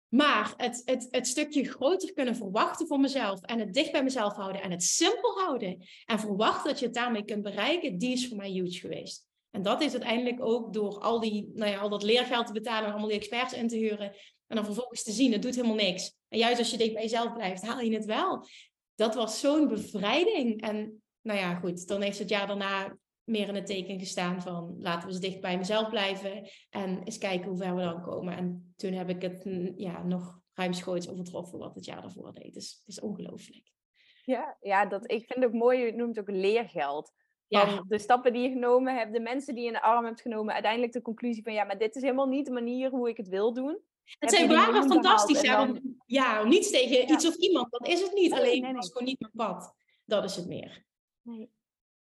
[0.09, 4.35] Maar het, het, het stukje groter kunnen verwachten voor mezelf en het dicht bij mezelf
[4.35, 8.29] houden en het simpel houden en verwachten dat je het daarmee kunt bereiken, die is
[8.29, 9.27] voor mij huge geweest.
[9.51, 12.85] En dat is uiteindelijk ook door al, die, nou ja, al dat leergeld te betalen
[12.85, 14.13] en allemaal die experts in te huren
[14.47, 16.15] en dan vervolgens te zien, het doet helemaal niks.
[16.29, 18.47] En juist als je dicht bij jezelf blijft, haal je het wel.
[18.95, 20.63] Dat was zo'n bevrijding.
[20.63, 22.97] En nou ja, goed, dan heeft het jaar daarna
[23.33, 27.18] meer in het teken gestaan van laten we eens dicht bij mezelf blijven en eens
[27.18, 28.37] kijken hoe ver we dan komen.
[28.37, 32.55] En toen heb ik het mm, ja, nog ruimschoots overtroffen wat het jaar daarvoor deed.
[32.55, 33.73] Dus het is ongelooflijk.
[34.25, 37.12] Ja, ja dat, ik vind het ook mooi, je noemt ook leergeld.
[37.47, 40.21] Ja, de stappen die je genomen hebt, de mensen die je in de arm hebt
[40.21, 43.16] genomen, uiteindelijk de conclusie van ja, maar dit is helemaal niet de manier hoe ik
[43.16, 43.81] het wil doen.
[44.05, 45.40] het zijn waren fantastisch.
[45.40, 47.14] Ja, om, ja, om niets tegen Ja.
[47.14, 47.71] iets of iemand.
[47.71, 48.31] Dat is het niet.
[48.31, 48.92] Nee, Alleen nee, het was nee.
[48.92, 49.75] gewoon niet mijn pad.
[50.05, 50.85] Dat is het meer.
[51.23, 51.51] Nee,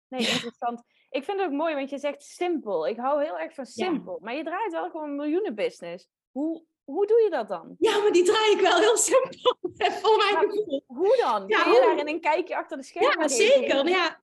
[0.08, 0.82] nee interessant.
[1.10, 2.86] Ik vind het ook mooi, want je zegt simpel.
[2.86, 4.18] Ik hou heel erg van simpel.
[4.22, 6.08] Maar je draait wel gewoon een miljoenenbusiness.
[6.30, 7.76] Hoe, hoe doe je dat dan?
[7.78, 9.56] Ja, maar die draai ik wel heel simpel.
[10.02, 10.84] Voor mijn Maar gevoel.
[10.86, 11.44] Hoe dan?
[11.46, 11.86] Ja, Kun je hoe?
[11.86, 13.88] daarin een kijkje achter de schermen Ja, zeker.
[13.88, 14.20] Ja,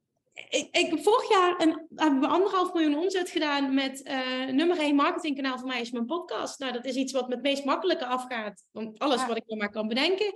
[0.49, 4.95] ik, ik, vorig jaar een, hebben we anderhalf miljoen omzet gedaan met eh, nummer één
[4.95, 6.59] marketingkanaal voor mij is mijn podcast.
[6.59, 8.63] Nou, dat is iets wat me het meest makkelijke afgaat.
[8.71, 9.27] Want alles Ja.
[9.27, 10.33] wat ik er maar kan bedenken.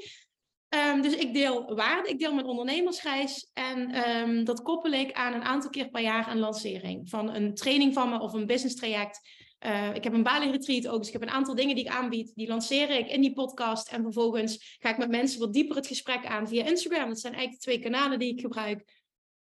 [0.70, 3.50] Ehm, dus ik deel waarde, ik deel mijn ondernemersreis.
[3.54, 7.10] En ehm, dat koppel ik aan een aantal keer per jaar een lancering.
[7.10, 9.20] Van een training van me of een business traject.
[9.60, 11.92] Eh, ik heb een Bali retreat ook, dus ik heb een aantal dingen die ik
[11.92, 12.32] aanbied.
[12.36, 13.92] Die lanceer ik in die podcast.
[13.92, 17.08] En vervolgens ga ik met mensen wat dieper het gesprek aan via Instagram.
[17.08, 18.98] Dat zijn eigenlijk de twee kanalen die ik gebruik.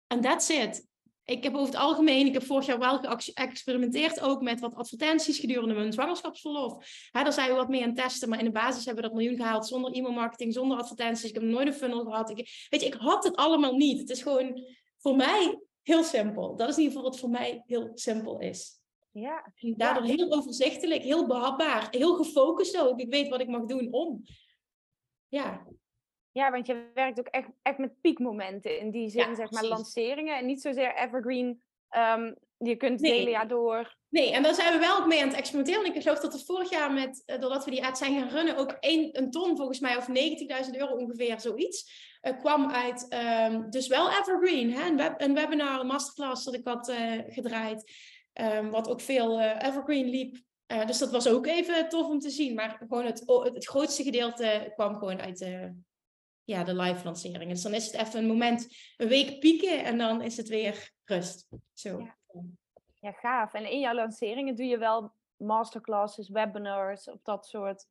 [0.06, 0.86] En that's it.
[1.26, 5.38] Ik heb over het algemeen, ik heb vorig jaar wel geëxperimenteerd ook met wat advertenties
[5.38, 6.86] gedurende mijn zwangerschapsverlof.
[7.10, 9.18] Daar zijn we wat mee aan het testen, maar in de basis hebben we dat
[9.18, 11.28] miljoen gehaald zonder e-mailmarketing, zonder advertenties.
[11.28, 12.30] Ik heb nooit een funnel gehad.
[12.30, 13.98] Ik, weet je, ik had het allemaal niet.
[13.98, 14.64] Het is gewoon
[14.98, 16.56] voor mij heel simpel.
[16.56, 18.80] Dat is in ieder geval wat voor mij heel simpel is.
[19.10, 19.52] Ja.
[19.76, 23.00] daardoor heel overzichtelijk, heel behapbaar, heel gefocust ook.
[23.00, 24.22] Ik weet wat ik mag doen om.
[25.28, 25.66] Ja.
[26.36, 30.36] Ja, want je werkt ook echt, echt met piekmomenten in die zin, zeg maar, lanceringen.
[30.36, 31.62] En niet zozeer evergreen.
[31.96, 33.96] Um, je kunt het hele jaar door.
[34.08, 35.94] Nee, en daar zijn we wel ook mee aan het experimenteren.
[35.94, 38.56] ik geloof dat er vorig jaar, met, uh, doordat we die ads zijn gaan runnen,
[38.56, 40.14] ook een, een ton volgens mij, of 90.000
[40.70, 41.90] euro ongeveer, zoiets,
[42.22, 43.16] uh, kwam uit.
[43.52, 44.88] Um, dus wel evergreen, hè?
[44.88, 47.92] Een, web, een webinar, een masterclass dat ik had uh, gedraaid.
[48.40, 50.36] Um, wat ook veel evergreen liep.
[50.86, 52.54] dus dat was ook even tof om te zien.
[52.54, 55.74] Maar gewoon het, het, het grootste gedeelte kwam gewoon uit de
[56.46, 57.48] ja, de live lanceringen.
[57.48, 60.92] Dus dan is het even een moment, een week pieken en dan is het weer
[61.04, 61.48] rust.
[61.72, 61.98] Zo.
[61.98, 62.16] Ja.
[63.00, 63.54] ja, gaaf.
[63.54, 67.86] En in jouw lanceringen doe je wel masterclasses, webinars of dat soort.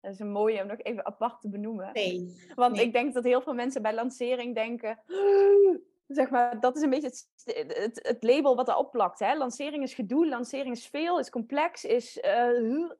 [0.00, 1.90] Dat is een mooie om nog even apart te benoemen.
[1.92, 2.48] Nee.
[2.54, 5.02] Want ik denk dat heel veel mensen bij lancering denken.
[6.06, 7.28] Zeg maar, dat is een beetje het,
[7.76, 9.18] het, het label wat erop plakt.
[9.18, 9.36] Hè?
[9.36, 12.16] Lancering is gedoe, lancering is veel, is complex, is.
[12.16, 12.90] Uh,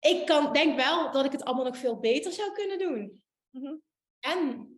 [0.00, 3.22] ik kan, denk wel dat ik het allemaal nog veel beter zou kunnen doen.
[3.50, 3.74] Mhm.
[4.20, 4.68] En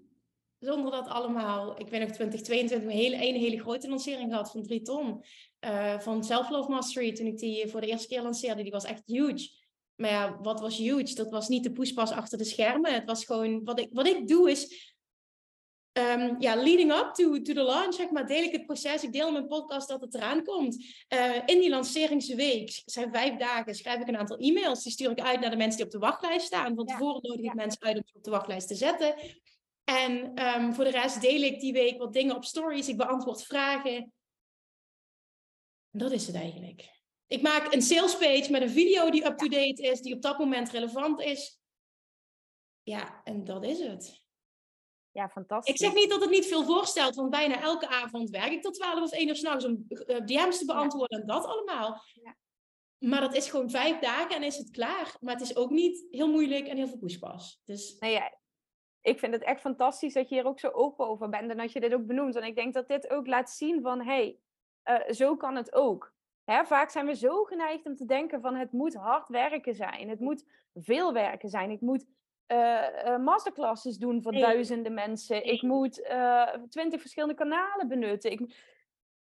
[0.59, 4.62] zonder dat allemaal, ik ben nog 2022 een hele, een hele grote lancering gehad van
[4.62, 5.24] drie ton.
[5.64, 8.85] Uh, van Self Love Mastery, toen ik die voor de eerste keer lanceerde, die was
[8.85, 9.48] echt huge.
[9.94, 11.14] Maar ja, wat was huge?
[11.14, 12.94] Dat was niet de poespas achter de schermen.
[12.94, 14.89] Het was gewoon, wat ik, wat ik doe is
[15.92, 19.03] Um, ja, leading up to, to the launch, zeg maar, deel ik het proces.
[19.03, 20.74] Ik deel in mijn podcast dat het eraan komt.
[21.09, 24.83] Uh, in die lanceringsweek, zijn vijf dagen, schrijf ik een aantal e-mails.
[24.83, 26.74] Die stuur ik uit naar de mensen die op de wachtlijst staan.
[26.74, 29.14] Van tevoren nodig ik mensen uit om ze op de wachtlijst te zetten.
[29.85, 32.88] En um, voor de rest deel ik die week wat dingen op stories.
[32.88, 34.12] Ik beantwoord vragen.
[35.90, 36.98] Dat is het eigenlijk.
[37.26, 40.70] Ik maak een sales page met een video die up-to-date is, die op dat moment
[40.70, 41.61] relevant is.
[42.83, 44.29] Ja, en dat is het.
[45.12, 45.75] Ja, fantastisch.
[45.75, 48.75] Ik zeg niet dat het niet veel voorstelt, want bijna elke avond werk ik tot
[48.75, 52.03] 12 of 1 uur s'nachts om eh, DM's te beantwoorden en dat allemaal.
[52.12, 52.37] Ja.
[52.99, 55.16] Maar dat is gewoon vijf dagen en is het klaar.
[55.20, 57.61] Maar het is ook niet heel moeilijk en heel veel poespas.
[57.64, 57.96] Dus...
[57.99, 58.38] Nee, ja,
[59.01, 61.73] ik vind het echt fantastisch dat je hier ook zo open over bent en dat
[61.73, 62.37] je dit ook benoemt.
[62.37, 64.38] En ik denk dat dit ook laat zien van, hé,
[64.85, 66.14] hey, uh, zo kan het ook.
[66.44, 70.09] Hè, vaak zijn we zo geneigd om te denken van het moet hard werken zijn.
[70.09, 70.44] Het moet
[70.75, 71.70] veel werken zijn.
[71.70, 72.07] Ik moet
[72.53, 75.45] uh, masterclasses doen voor duizenden mensen.
[75.45, 78.31] Ik moet eh, twintig verschillende kanalen benutten.
[78.31, 78.41] Ik...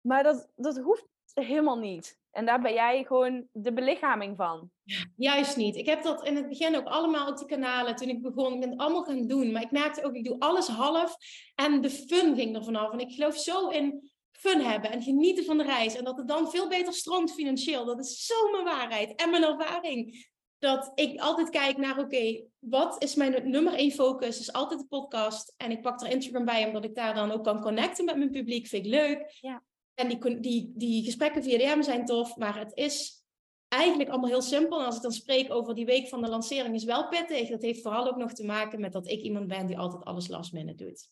[0.01, 2.19] Maar dat, dat hoeft helemaal niet.
[2.31, 4.71] En daar ben jij gewoon de belichaming van.
[5.15, 5.75] Juist niet.
[5.75, 7.95] Ik heb dat in het begin ook allemaal op die kanalen.
[7.95, 9.51] Toen ik begon, ik ben het allemaal gaan doen.
[9.51, 11.15] Maar ik merkte ook, ik doe alles half.
[11.55, 12.91] En de fun ging er vanaf.
[12.91, 15.95] En ik geloof zo in fun hebben en genieten van de reis.
[15.95, 17.85] En dat het dan veel beter stroomt financieel.
[17.85, 20.27] Dat is zo mijn waarheid en mijn ervaring
[20.59, 24.39] dat ik altijd kijk naar, oké, wat is mijn nummer één focus?
[24.39, 25.53] Is altijd de podcast.
[25.57, 28.31] En ik pak er Instagram bij, omdat ik daar dan ook kan connecten met mijn
[28.31, 28.67] publiek.
[28.67, 29.37] Vind ik leuk.
[29.41, 29.63] Ja.
[29.93, 33.23] En die, die, die gesprekken via DM zijn tof, maar het is
[33.67, 34.79] eigenlijk allemaal heel simpel.
[34.79, 37.49] En als ik dan spreek over die week van de lancering, is wel pittig.
[37.49, 40.27] Dat heeft vooral ook nog te maken met dat ik iemand ben die altijd alles
[40.27, 41.09] last minute doet.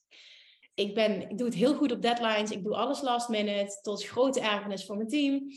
[0.73, 2.51] Ik, ben, ik doe het heel goed op deadlines.
[2.51, 5.47] Ik doe alles last minute, tot grote ergernis voor mijn team.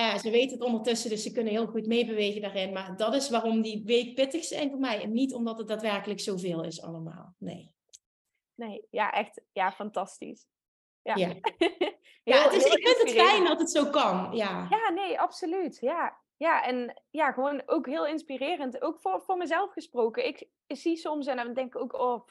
[0.00, 2.72] Uh, ze weten het ondertussen, dus ze kunnen heel goed meebewegen daarin.
[2.72, 5.02] Maar dat is waarom die week pittig zijn voor mij.
[5.02, 7.34] En niet omdat het daadwerkelijk zoveel is allemaal.
[7.38, 7.74] Nee.
[8.54, 9.40] Nee, ja, echt.
[9.52, 10.46] Ja, fantastisch.
[11.02, 11.28] Ja, ja.
[12.32, 14.36] ja het is, ik vind het fijn dat het zo kan.
[14.36, 15.78] Ja, ja nee, absoluut.
[15.80, 16.22] Ja.
[16.36, 18.82] Ja, en ja, gewoon ook heel inspirerend.
[18.82, 20.26] Ook voor, voor mezelf gesproken.
[20.26, 22.28] Ik, ik zie soms en dan denk ik ook, oh,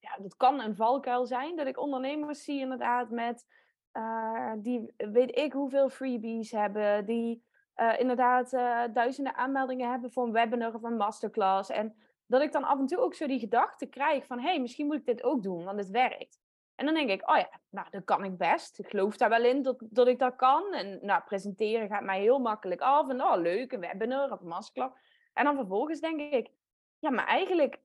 [0.00, 1.56] ja, dat kan een valkuil zijn.
[1.56, 3.46] Dat ik ondernemers zie inderdaad met
[3.96, 7.44] uh, die weet ik hoeveel freebies hebben, die
[7.76, 11.70] uh, inderdaad uh, duizenden aanmeldingen hebben voor een webinar of een masterclass.
[11.70, 14.60] En dat ik dan af en toe ook zo die gedachte krijg van, hé, hey,
[14.60, 16.40] misschien moet ik dit ook doen, want het werkt.
[16.74, 18.78] En dan denk ik, oh ja, nou, dat kan ik best.
[18.78, 20.72] Ik geloof daar wel in dat, dat ik dat kan.
[20.72, 23.08] En nou, presenteren gaat mij heel makkelijk af.
[23.08, 24.94] En oh, leuk, een webinar of een masterclass.
[25.32, 26.50] En dan vervolgens denk ik,
[26.98, 27.80] ja, maar eigenlijk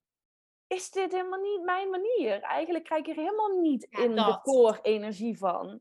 [0.72, 2.42] is dit helemaal niet mijn manier.
[2.42, 5.80] Eigenlijk krijg ik er helemaal niet in de core energie van.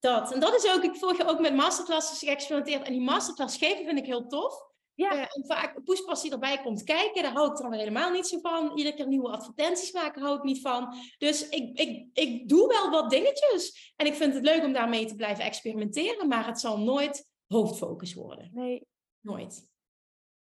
[0.00, 0.32] Dat.
[0.32, 2.86] En dat is ook, ik volg je ook met masterclasses geëxperimenteerd.
[2.86, 4.70] En die masterclass geven vind ik heel tof.
[4.94, 5.14] Ja.
[5.14, 8.38] Uh, en vaak poespas die erbij komt kijken, daar hou ik dan helemaal niet zo
[8.38, 8.76] van.
[8.76, 10.94] Iedere keer nieuwe advertenties maken hou ik niet van.
[11.18, 13.92] Dus ik, ik, ik doe wel wat dingetjes.
[13.96, 16.28] En ik vind het leuk om daarmee te blijven experimenteren.
[16.28, 18.50] Maar het zal nooit hoofdfocus worden.
[18.52, 18.86] Nee.
[19.20, 19.68] Nooit.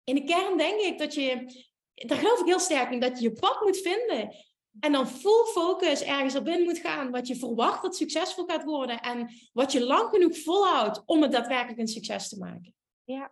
[0.04, 1.46] In de kern denk ik dat je
[1.96, 4.36] daar geloof ik heel sterk in, dat je je pad moet vinden
[4.80, 8.64] En dan full focus ergens op in moet gaan wat je verwacht dat succesvol gaat
[8.64, 9.02] worden.
[9.02, 12.74] En wat je lang genoeg volhoudt om het daadwerkelijk een succes te maken.
[13.04, 13.32] Ja.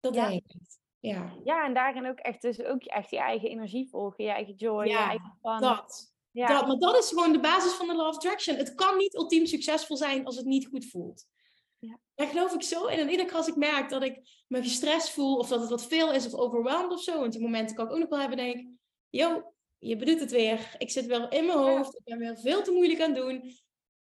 [0.00, 0.28] Dat Ja.
[0.28, 0.60] denk ik.
[0.98, 4.54] Ja, Ja, en daarin ook echt, dus ook echt je eigen energie volgen, je eigen
[4.54, 5.60] joy, je Ja, eigen fun.
[5.60, 6.12] dat.
[6.30, 6.46] ja.
[6.46, 6.66] dat.
[6.66, 8.56] Maar dat is gewoon de basis van de Law of Attraction.
[8.56, 11.26] Het kan niet ultiem succesvol zijn als het niet goed voelt.
[12.22, 12.98] Daar geloof ik zo in.
[12.98, 15.86] En iedere keer als ik merk dat ik me gestrest voel of dat het wat
[15.86, 17.18] veel is of overwhelmed of zo.
[17.20, 18.66] Want die momenten kan ik ook nog wel hebben, denk ik,
[19.10, 20.74] yo, je bedoelt het weer.
[20.78, 21.94] Ik zit weer in mijn hoofd.
[21.94, 23.52] Ik ben weer veel te moeilijk aan het doen.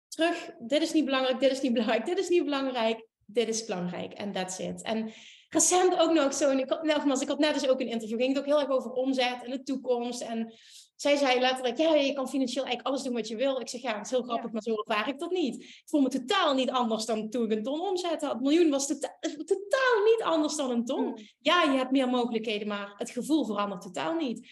[0.07, 3.07] Terug, dit is niet belangrijk, dit is niet belangrijk, dit is niet belangrijk.
[3.25, 4.13] Dit is belangrijk.
[4.13, 4.81] En that's it.
[4.81, 5.11] En
[5.49, 8.17] recent ook nog zo, en ik had, nogmaals, ik had net dus ook een interview,
[8.17, 10.21] ging het ook heel erg over omzet en de toekomst.
[10.21, 10.53] En
[11.01, 13.59] zij zei letterlijk, ja, je kan financieel eigenlijk alles doen wat je wil.
[13.59, 14.51] Ik zeg, ja, het is heel grappig, Ja.
[14.51, 15.63] maar zo ervaar ik dat niet.
[15.63, 18.33] Ik voel me totaal niet anders dan toen ik een ton omzet had.
[18.33, 21.05] Een miljoen was tota- totaal niet anders dan een ton.
[21.05, 21.17] Mm.
[21.39, 24.47] Ja, je hebt meer mogelijkheden, maar het gevoel verandert totaal niet.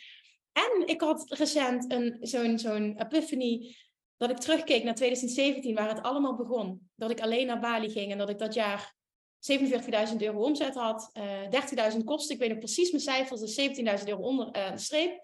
[0.54, 3.76] En ik had recent een, zo'n, zo'n epiphany
[4.18, 6.90] dat ik terugkeek naar 2017, waar het allemaal begon.
[6.96, 8.96] Dat ik alleen naar Bali ging en dat ik dat jaar
[9.40, 12.36] 47.000 euro omzet had, eh 30.000 kosten.
[12.36, 13.56] Ik weet nog precies mijn cijfers, dus
[14.00, 15.22] 17.000 euro onder eh, de streep.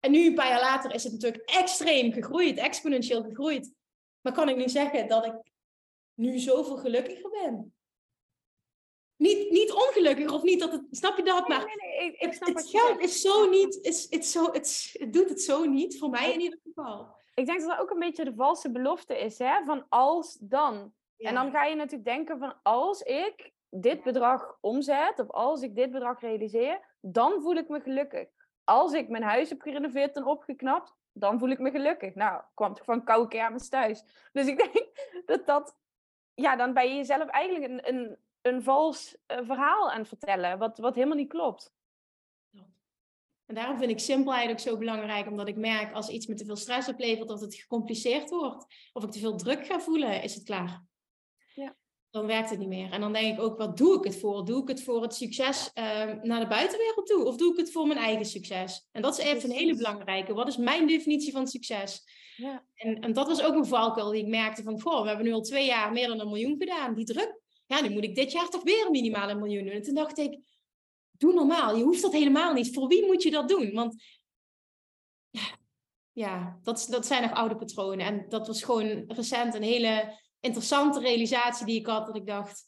[0.00, 3.72] En nu, een paar jaar later, is het natuurlijk extreem gegroeid, exponentieel gegroeid.
[4.20, 5.34] Maar kan ik nu zeggen dat ik
[6.14, 7.72] nu zoveel gelukkiger ben?
[9.16, 11.48] Niet, niet ongelukkig of niet dat het, snap je dat?
[11.48, 13.02] Maar Nee, nee, nee, ik, ik het, snap het wat je geld zegt.
[13.02, 16.40] is zo niet, is, het, zo, het, het doet het zo niet, voor mij in
[16.40, 17.16] ieder geval.
[17.34, 19.64] Ik denk dat dat ook een beetje de valse belofte is, hè?
[19.64, 20.92] Van als dan.
[21.16, 21.28] Ja.
[21.28, 25.74] En dan ga je natuurlijk denken van als ik dit bedrag omzet of als ik
[25.74, 28.28] dit bedrag realiseer, dan voel ik me gelukkig.
[28.68, 32.14] Als ik mijn huis heb gerenoveerd en opgeknapt, dan voel ik me gelukkig.
[32.14, 34.04] Nou, kwam toch van koude kermis thuis.
[34.32, 34.86] Dus ik denk
[35.26, 35.76] dat dat,
[36.34, 40.58] ja, dan ben je jezelf eigenlijk een, een, een vals eh, verhaal aan het vertellen,
[40.58, 41.74] wat, wat helemaal niet klopt.
[43.46, 46.44] En daarom vind ik simpelheid ook zo belangrijk, omdat ik merk als iets me te
[46.44, 48.66] veel stress oplevert, dat het gecompliceerd wordt.
[48.92, 50.87] Of ik te veel druk ga voelen, is het klaar.
[52.10, 52.92] Dan werkt het niet meer.
[52.92, 54.44] En dan denk ik ook, wat doe ik het voor?
[54.44, 57.24] Doe ik het voor het succes ehm, naar de buitenwereld toe?
[57.24, 58.88] Of doe ik het voor mijn eigen succes?
[58.92, 60.34] En dat is even een hele belangrijke.
[60.34, 62.02] Wat is mijn definitie van succes?
[62.36, 62.64] Ja.
[62.74, 65.32] En, en dat was ook een valkuil die ik merkte van, goh, we hebben nu
[65.32, 66.94] al twee jaar meer dan een miljoen gedaan.
[66.94, 69.72] Die druk, ja, nu moet ik dit jaar toch weer minimaal een miljoen doen.
[69.72, 70.38] En toen dacht ik,
[71.10, 71.76] doe normaal.
[71.76, 72.74] Je hoeft dat helemaal niet.
[72.74, 73.72] Voor wie moet je dat doen?
[73.72, 74.02] Want
[75.30, 75.56] ja,
[76.12, 78.06] ja dat, dat zijn nog oude patronen.
[78.06, 82.06] En dat was gewoon recent een hele interessante realisatie die ik had.
[82.06, 82.66] Dat ik dacht,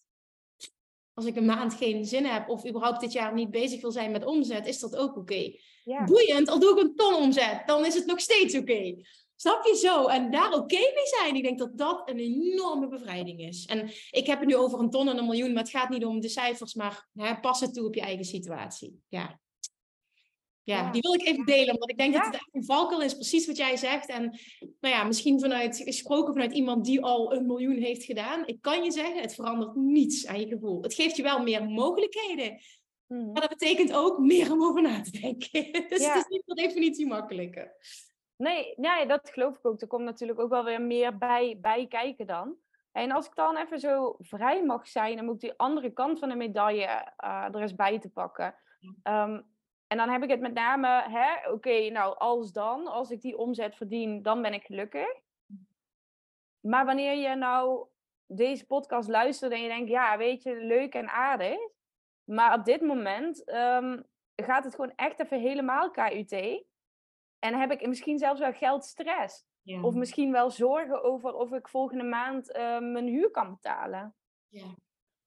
[1.14, 4.10] als ik een maand geen zin heb of überhaupt dit jaar niet bezig wil zijn
[4.10, 5.52] met omzet, is dat ook oké.
[5.84, 6.04] Ja.
[6.04, 8.94] Boeiend, al doe ik een ton omzet, dan is het nog steeds oké.
[9.36, 10.06] Snap je zo?
[10.06, 11.34] En daar oké mee zijn.
[11.34, 13.66] Ik denk dat dat een enorme bevrijding is.
[13.66, 16.04] En ik heb het nu over een ton en een miljoen, maar het gaat niet
[16.04, 19.02] om de cijfers, maar hè, pas het toe op je eigen situatie.
[19.08, 19.40] Ja.
[20.64, 23.14] Ja, die wil ik even delen, omdat ik denk dat het echt een valkuil is,
[23.14, 24.08] precies wat jij zegt.
[24.08, 24.22] En
[24.80, 28.46] nou ja, misschien vanuit, gesproken vanuit iemand die al een miljoen heeft gedaan.
[28.46, 30.82] Ik kan je zeggen, het verandert niets aan je gevoel.
[30.82, 32.60] Het geeft je wel meer mogelijkheden,
[33.06, 33.32] Mhm.
[33.32, 35.50] maar dat betekent ook meer om over na te denken.
[35.90, 36.12] Dus Ja.
[36.12, 37.72] het is niet per definitie makkelijker.
[38.36, 39.80] Nee, ja, dat geloof ik ook.
[39.80, 42.56] Er komt natuurlijk ook wel weer meer bij, bij kijken dan.
[42.92, 46.18] En als ik dan even zo vrij mag zijn, dan moet ik die andere kant
[46.18, 48.54] van de medaille eh, er eens bij te pakken.
[49.02, 49.40] Ehm,
[49.90, 53.38] en dan heb ik het met name, hè, oké, nou als dan, als ik die
[53.38, 55.20] omzet verdien, dan ben ik gelukkig.
[56.60, 57.86] Maar wanneer je nou
[58.26, 61.58] deze podcast luistert en je denkt, ja, weet je, leuk en aardig.
[62.24, 64.02] Maar op dit moment ehm,
[64.36, 66.64] gaat het gewoon echt even helemaal KUT.
[67.38, 69.46] En heb ik misschien zelfs wel geldstress.
[69.62, 69.82] Ja.
[69.82, 74.14] Of misschien wel zorgen over of ik volgende maand eh, mijn huur kan betalen.
[74.48, 74.74] ja.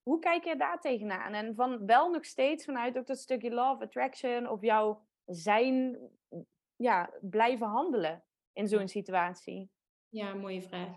[0.04, 1.32] Hoe kijk je daar tegenaan?
[1.32, 5.98] En van wel nog steeds vanuit ook dat stukje love, attraction of jouw zijn,
[6.76, 9.70] ja, blijven handelen in zo'n situatie.
[10.08, 10.96] Ja, mooie vraag.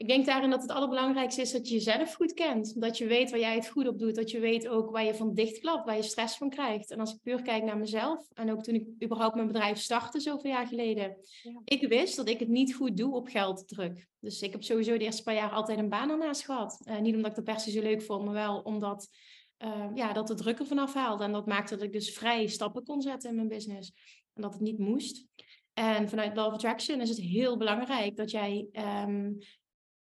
[0.00, 2.80] Ik denk daarin dat het allerbelangrijkste is dat je jezelf goed kent.
[2.80, 4.14] Dat je weet waar jij het goed op doet.
[4.14, 6.90] Dat je weet ook waar je van dichtklapt, waar je stress van krijgt.
[6.90, 10.20] En als ik puur kijk naar mezelf, en ook toen ik überhaupt mijn bedrijf startte
[10.20, 11.16] zoveel jaar geleden.
[11.42, 11.60] Ja.
[11.64, 14.08] Ik wist dat ik het niet goed doe op gelddruk.
[14.20, 16.80] Dus ik heb sowieso de eerste paar jaar altijd een baan ernaast gehad.
[16.84, 19.08] Eh, niet omdat ik dat per se zo leuk vond, maar wel omdat
[19.56, 21.24] eh, ja, dat de druk er vanaf haalde.
[21.24, 23.92] En dat maakte dat ik dus vrij stappen kon zetten in mijn business.
[24.34, 25.26] En dat het niet moest.
[25.72, 29.32] En vanuit Love Attraction is het heel belangrijk dat jij ehm,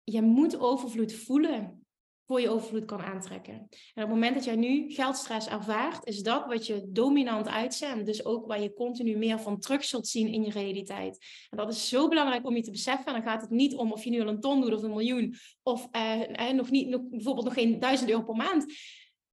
[0.05, 1.87] je moet overvloed voelen
[2.27, 3.55] voor je overvloed kan aantrekken.
[3.55, 8.07] En op het moment dat jij nu geldstress ervaart, is dat wat je dominant uitzendt.
[8.07, 11.19] Dus ook waar je continu meer van terug zult zien in je realiteit.
[11.51, 13.07] En dat is zo belangrijk om je te beseffen.
[13.07, 14.91] En dan gaat het niet om of je nu al een ton doet of een
[14.91, 15.35] miljoen.
[15.63, 18.75] Of eh, eh, nog niet, nog, bijvoorbeeld nog geen duizend euro per maand.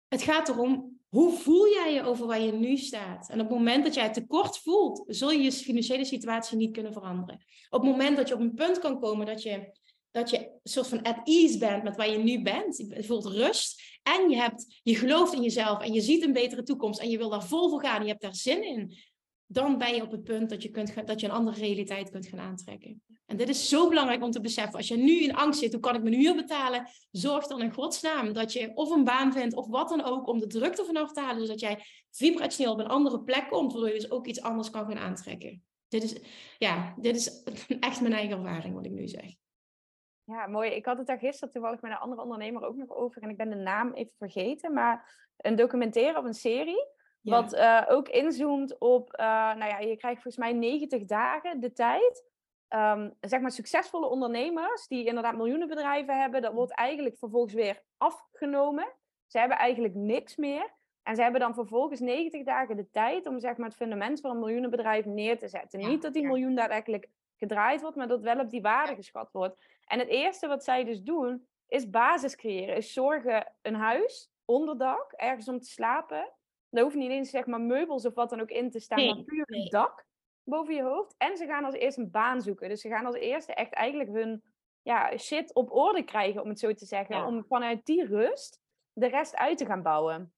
[0.08, 3.30] Het gaat erom hoe voel jij je over waar je nu staat?
[3.30, 6.94] En op het moment dat jij tekort voelt, zul je je financiële situatie niet kunnen
[6.94, 7.46] veranderen.
[7.70, 9.72] Op het moment dat je op een punt kan komen dat je,
[10.12, 13.26] dat je een soort van at ease bent met waar je nu bent, je voelt
[13.26, 17.10] rust en je, hebt, je gelooft in jezelf en je ziet een betere toekomst en
[17.10, 18.98] je wil daar vol voor gaan, je hebt daar zin in,
[19.46, 22.28] dan ben je op het punt dat je, kunt, dat je een andere realiteit kunt
[22.28, 23.02] gaan aantrekken.
[23.26, 24.74] En dit is zo belangrijk om te beseffen.
[24.74, 26.88] Als je nu in angst zit, hoe kan ik mijn huur betalen?
[27.12, 30.40] Zorg dan in godsnaam dat je of een baan vindt of wat dan ook om
[30.40, 34.00] de drukte vanaf te halen, zodat jij vibrationeel op een andere plek komt, waardoor je
[34.00, 35.64] dus ook iets anders kan gaan aantrekken.
[35.88, 36.16] Dit is,
[36.58, 37.44] ja, dit is
[37.80, 39.36] echt mijn eigen ervaring, wat ik nu zeg.
[40.30, 40.72] Ja, mooi.
[40.72, 43.22] Ik had het daar gisteren toevallig met een andere ondernemer ook nog over.
[43.22, 44.74] En ik ben de naam even vergeten.
[44.74, 46.88] Maar een documentaire of een serie.
[47.22, 51.74] Wat uh, ook inzoomt op, uh, nou ja, je krijgt volgens mij 90 dagen de
[51.74, 52.28] tijd.
[52.76, 56.42] Um, zeg maar succesvolle ondernemers die inderdaad miljoenen bedrijven hebben.
[56.42, 58.88] Dat wordt eigenlijk vervolgens weer afgenomen.
[59.28, 60.74] Ze hebben eigenlijk niks meer.
[61.04, 64.32] En ze hebben dan vervolgens 90 dagen de tijd om zeg maar, het fundament van
[64.32, 65.80] een miljoenenbedrijf neer te zetten.
[65.80, 67.10] Niet dat die miljoen daadwerkelijk
[67.40, 69.62] gedraaid wordt, maar dat wel op die waarde geschat wordt.
[69.90, 72.76] En het eerste wat zij dus doen, is basis creëren.
[72.76, 76.34] Is zorgen een huis, onderdak, ergens om te slapen.
[76.70, 79.24] Er hoeft niet eens zeg maar meubels of wat dan ook in te staan, maar
[79.24, 80.06] puur een dak
[80.44, 81.16] boven je hoofd.
[81.18, 82.70] En ze gaan als eerste een baan zoeken.
[82.70, 84.44] Dus ze gaan als eerste echt eigenlijk hun
[84.82, 87.26] ja, shit op orde krijgen, om het zo te zeggen.
[87.26, 88.60] Om vanuit die rust
[88.94, 90.34] de rest uit te gaan bouwen.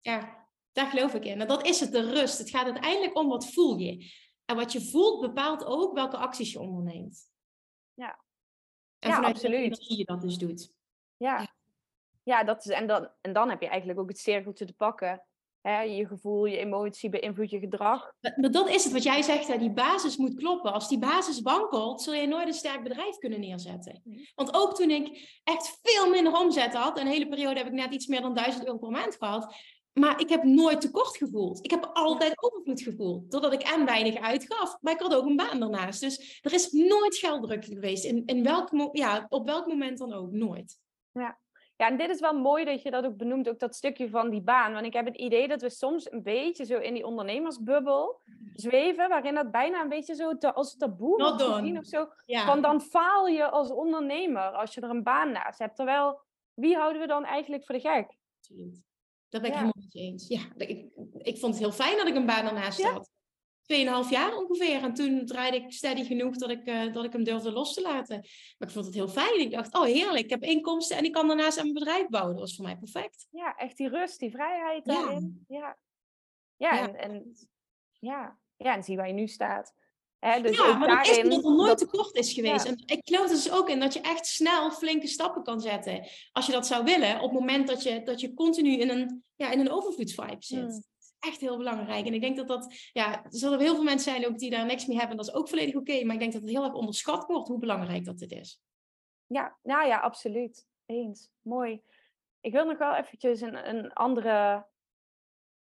[0.00, 1.40] Ja, daar geloof ik in.
[1.40, 2.38] En dat is het, de rust.
[2.38, 4.12] Het gaat uiteindelijk om wat voel je.
[4.44, 7.30] En wat je voelt bepaalt ook welke acties je onderneemt.
[7.94, 8.20] Ja.
[9.02, 9.86] En ja, vanuit absoluut.
[9.86, 10.72] je dat dus doet.
[11.16, 11.54] Ja.
[12.22, 15.24] Ja, dat is, en, dan, en dan heb je eigenlijk ook het cirkeltje te pakken.
[15.60, 18.12] Hè, je gevoel, je emotie beïnvloedt je gedrag.
[18.20, 20.72] Maar, dat is het wat jij zegt, hè, die basis moet kloppen.
[20.72, 24.02] Als die basis wankelt, zul je nooit een sterk bedrijf kunnen neerzetten.
[24.34, 27.92] Want ook toen ik echt veel minder omzet had, een hele periode heb ik net
[27.92, 29.54] iets meer dan 1000 euro per maand gehad,
[29.92, 31.64] maar ik heb nooit tekort gevoeld.
[31.64, 33.30] Ik heb altijd overvloed gevoeld.
[33.30, 34.78] Doordat ik en weinig uitgaf.
[34.80, 36.00] Maar ik had ook een baan daarnaast.
[36.00, 38.04] Dus er is nooit gelddruk geweest.
[38.04, 40.30] In, in welk, ja, op welk moment dan ook.
[40.30, 40.78] Nooit.
[41.12, 41.38] Ja.
[41.76, 43.48] ja, en dit is wel mooi dat je dat ook benoemt.
[43.48, 44.72] Ook dat stukje van die baan.
[44.72, 48.20] Want ik heb het idee dat we soms een beetje zo in die ondernemersbubbel
[48.54, 49.08] zweven.
[49.08, 52.08] Waarin dat bijna een beetje zo te, als taboe wordt gezien of zo.
[52.26, 55.76] Van dan faal je als ondernemer als je er een baan naast hebt.
[55.76, 56.20] Terwijl,
[56.54, 58.16] wie houden we dan eigenlijk voor de gek?
[59.32, 60.28] Dat ben ik helemaal met je eens.
[60.28, 60.86] Ja, ik,
[61.18, 63.10] ik vond het heel fijn dat ik een baan ernaast had.
[63.62, 64.82] Tweeënhalf jaar ongeveer.
[64.82, 67.82] En toen draaide ik steady genoeg dat ik, uh, dat ik hem durfde los te
[67.82, 68.16] laten.
[68.58, 69.40] Maar ik vond het heel fijn.
[69.40, 72.32] Ik dacht, oh heerlijk, ik heb inkomsten en ik kan daarnaast aan mijn bedrijf bouwen.
[72.32, 73.26] Dat was voor mij perfect.
[73.30, 75.44] Ja, echt die rust, die vrijheid daarin.
[75.48, 75.78] Ja,
[76.56, 76.74] ja.
[76.74, 77.36] ja, En, en,
[77.98, 78.38] ja.
[78.56, 79.74] ja, en zie waar je nu staat.
[80.22, 82.64] Dus ja, maar dat is omdat er nooit tekort is geweest.
[82.64, 86.08] En ik geloof dus ook in dat je echt snel flinke stappen kan zetten.
[86.32, 89.24] Als je dat zou willen, op het moment dat je, dat je continu in een,
[89.36, 90.68] ja, in een overvloedsvibe zit.
[90.68, 90.82] Mm.
[91.18, 92.06] Echt heel belangrijk.
[92.06, 94.66] En ik denk dat dat, ja, er zullen heel veel mensen zijn ook die daar
[94.66, 95.16] niks mee hebben.
[95.16, 96.04] Dat is ook volledig oké.
[96.04, 98.60] maar ik denk dat het heel erg onderschat wordt hoe belangrijk dat dit is.
[99.26, 100.66] Ja, nou ja, absoluut.
[100.86, 101.30] Eens.
[101.40, 101.82] Mooi.
[102.40, 104.66] Ik wil nog wel eventjes een, een andere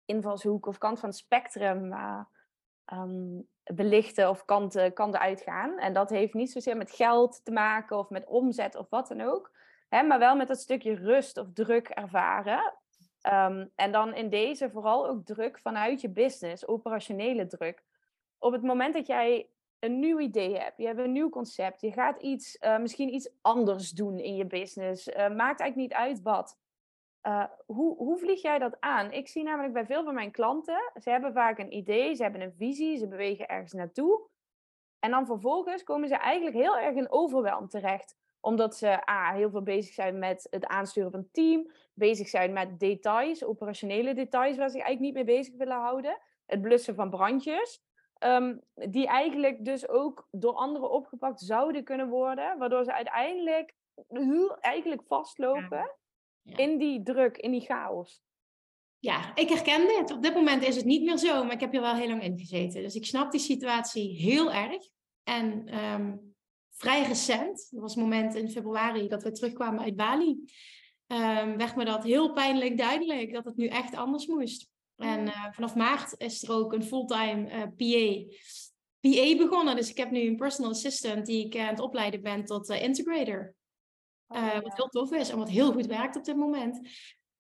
[0.06, 2.24] invalshoek of kant van het spectrum uh,
[3.64, 5.78] belichten of kanten, kanten uitgaan.
[5.80, 9.22] En dat heeft niet zozeer met geld te maken of met omzet of wat dan
[9.22, 9.52] ook.
[9.90, 12.74] Hè, maar wel met dat stukje rust of druk ervaren.
[13.22, 17.84] Ehm, en dan in deze vooral ook druk vanuit je business, operationele druk.
[18.40, 21.92] Op het moment dat jij een nieuw idee hebt, je hebt een nieuw concept, je
[21.92, 26.22] gaat iets, uh, misschien iets anders doen in je business, uh, maakt eigenlijk niet uit
[26.22, 26.58] wat.
[27.24, 29.12] Uh, hoe, hoe vlieg jij dat aan?
[29.12, 32.42] Ik zie namelijk bij veel van mijn klanten, ze hebben vaak een idee, ze hebben
[32.42, 34.30] een visie, ze bewegen ergens naartoe.
[35.00, 38.18] En dan vervolgens komen ze eigenlijk heel erg in overwelm terecht.
[38.40, 42.54] Omdat ze A, heel veel bezig zijn met het aansturen van een team, bezig zijn
[42.54, 46.18] met details, operationele details waar ze eigenlijk niet mee bezig willen houden.
[46.46, 47.84] Het blussen van brandjes.
[48.20, 52.58] Um, die eigenlijk dus ook door anderen opgepakt zouden kunnen worden.
[52.58, 53.76] Waardoor ze uiteindelijk
[54.60, 55.92] eigenlijk vastlopen
[56.44, 58.22] in die druk, in die chaos.
[59.00, 60.12] Ja, ik herken dit.
[60.12, 62.24] Op dit moment is het niet meer zo, maar ik heb hier wel heel lang
[62.24, 62.82] in gezeten.
[62.82, 64.84] Dus ik snap die situatie heel erg.
[65.24, 66.36] En um,
[66.72, 70.30] vrij recent, dat was het moment in februari dat we terugkwamen uit Bali,
[71.08, 74.70] um, werd me dat heel pijnlijk duidelijk dat het nu echt anders moest.
[74.96, 78.36] En uh, vanaf maart is er ook een fulltime uh, PA,
[79.00, 79.76] PA begonnen.
[79.76, 82.82] Dus ik heb nu een personal assistant die ik aan het opleiden ben tot uh,
[82.84, 83.56] integrator.
[84.36, 86.88] Uh, wat heel tof is en wat heel goed werkt op dit moment.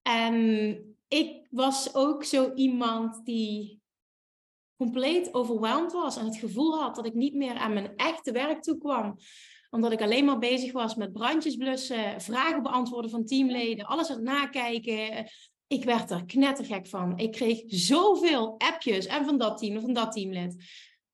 [0.02, 3.82] En ik was ook zo iemand die
[4.78, 8.62] compleet overweldigd was en het gevoel had dat ik niet meer aan mijn echte werk
[8.62, 9.18] toe kwam
[9.72, 14.16] omdat ik alleen maar bezig was met brandjes blussen, vragen beantwoorden van teamleden, alles aan
[14.16, 15.30] het nakijken,
[15.68, 17.18] ik werd er knettergek van.
[17.18, 20.56] Ik kreeg zoveel appjes en van dat team en van dat teamlid.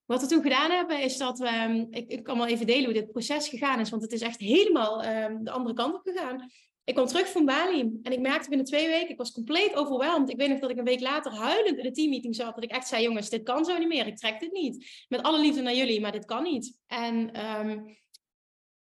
[0.07, 1.47] Wat we toen gedaan hebben, is dat we.
[1.47, 4.21] Ehm, ik, ik kan wel even delen hoe dit proces gegaan is, want het is
[4.21, 6.49] echt helemaal um, de andere kant op gegaan.
[6.83, 10.29] Ik kwam terug van Bali en ik merkte binnen twee weken, ik was compleet overweldigd.
[10.29, 12.71] Ik weet nog dat ik een week later huilend in de teammeeting zat, dat ik
[12.71, 15.05] echt zei, jongens, dit kan zo niet meer, ik trek dit niet.
[15.07, 16.77] Met alle liefde naar jullie, maar dit kan niet.
[16.87, 17.97] En um,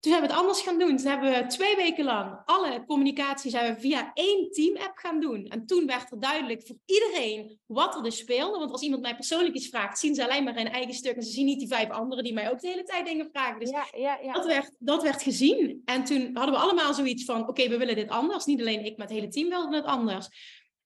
[0.03, 0.97] toen hebben we het anders gaan doen.
[0.97, 5.45] Toen hebben we twee weken lang alle communicatie zijn we via één team-app gaan doen.
[5.45, 8.59] En toen werd er duidelijk voor iedereen wat er dus speelde.
[8.59, 11.15] Want als iemand mij persoonlijk iets vraagt, zien ze alleen maar hun eigen stuk.
[11.15, 13.59] En ze zien niet die vijf anderen die mij ook de hele tijd dingen vragen.
[13.59, 14.33] Dus ja, ja, ja.
[14.33, 15.81] Dat, werd, dat werd gezien.
[15.85, 18.45] En toen hadden we allemaal zoiets van, oké, we willen dit anders.
[18.45, 20.27] Niet alleen ik, maar het hele team wilde het anders.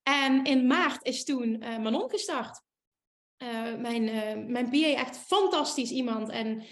[0.02, 2.60] En in maart is toen uh, Manon gestart.
[3.42, 6.28] Uh, mijn, uh, mijn PA echt fantastisch iemand.
[6.28, 6.62] En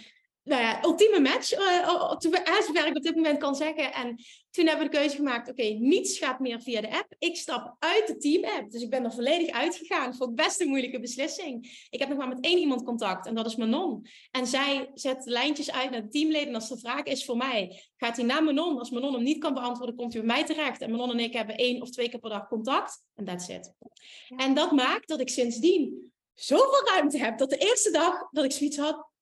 [0.47, 3.93] nou ja, ultieme match, uh, zover ik op dit moment kan zeggen.
[3.93, 4.17] En
[4.51, 7.15] toen hebben we de keuze gemaakt, oké, niets gaat meer via de app.
[7.19, 10.15] Ik stap uit de team-app, dus ik ben er volledig uitgegaan.
[10.15, 11.87] Voor best een moeilijke beslissing.
[11.91, 14.07] Ik heb nog maar met één iemand contact en dat is Manon.
[14.31, 16.49] En zij zet lijntjes uit naar de teamleden.
[16.49, 18.79] En als de vraag is voor mij, gaat hij naar Manon?
[18.79, 20.81] Als Manon hem niet kan beantwoorden, komt hij bij mij terecht.
[20.81, 23.03] En Manon en ik hebben één of twee keer per dag contact.
[23.15, 23.73] En that's it.
[24.37, 28.53] En dat maakt dat ik sindsdien zoveel ruimte heb, dat de eerste dag dat ik
[28.53, 29.15] zoiets had,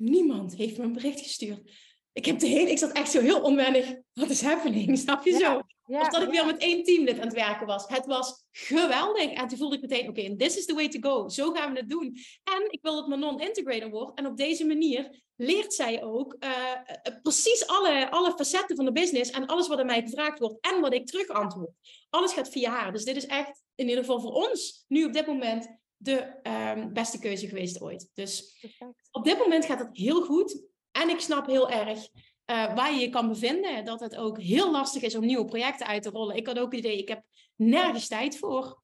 [0.00, 1.70] Niemand heeft me een bericht gestuurd.
[2.12, 3.94] Ik, heb de hele, ik zat echt zo heel onwennig.
[4.12, 4.98] Wat is happening?
[4.98, 5.60] Snap je zo?
[5.98, 7.88] of dat ik weer met één teamlid aan het werken was.
[7.88, 9.32] Het was geweldig.
[9.32, 11.28] En toen voelde ik meteen, oké, okay, this is the way to go.
[11.28, 12.16] Zo gaan we het doen.
[12.44, 14.18] En ik wil dat mijn non-integrator wordt.
[14.18, 19.30] En op deze manier leert zij ook uh, precies alle, alle facetten van de business.
[19.30, 20.56] En alles wat aan mij gevraagd wordt.
[20.60, 21.70] En wat ik terug antwoord.
[22.10, 22.92] Alles gaat via haar.
[22.92, 26.40] Dus dit is echt, in ieder geval voor ons, nu op dit moment, de
[26.76, 28.10] um, beste keuze geweest ooit.
[28.14, 29.08] Dus Perfect.
[29.10, 30.62] op dit moment gaat het heel goed.
[30.90, 32.08] En ik snap heel erg
[32.50, 33.84] uh, waar je je kan bevinden.
[33.84, 36.36] Dat het ook heel lastig is om nieuwe projecten uit te rollen.
[36.36, 37.22] Ik had ook het idee, ik heb
[37.56, 38.82] nergens tijd voor.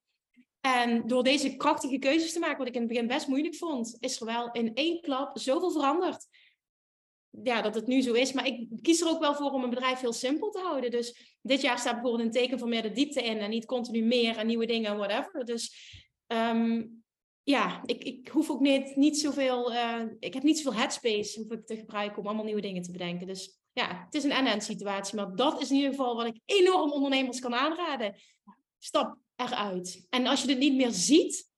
[0.60, 3.96] En door deze krachtige keuzes te maken, wat ik in het begin best moeilijk vond,
[4.00, 6.26] is er wel in één klap zoveel veranderd.
[7.42, 8.32] Ja, dat het nu zo is.
[8.32, 10.90] Maar ik kies er ook wel voor om een bedrijf heel simpel te houden.
[10.90, 14.02] Dus dit jaar staat bijvoorbeeld een teken van meer de diepte in en niet continu
[14.02, 15.44] meer en nieuwe dingen en whatever.
[15.44, 15.74] Dus
[16.26, 17.04] um,
[17.48, 21.50] ja, ik, ik hoef ook niet, niet zoveel, uh, ik heb niet zoveel headspace hoef
[21.50, 23.26] ik te gebruiken om allemaal nieuwe dingen te bedenken.
[23.26, 26.40] Dus ja, het is een en-en situatie, maar dat is in ieder geval wat ik
[26.44, 28.14] enorm ondernemers kan aanraden.
[28.78, 30.06] Stap eruit.
[30.10, 31.50] En als je het niet meer ziet,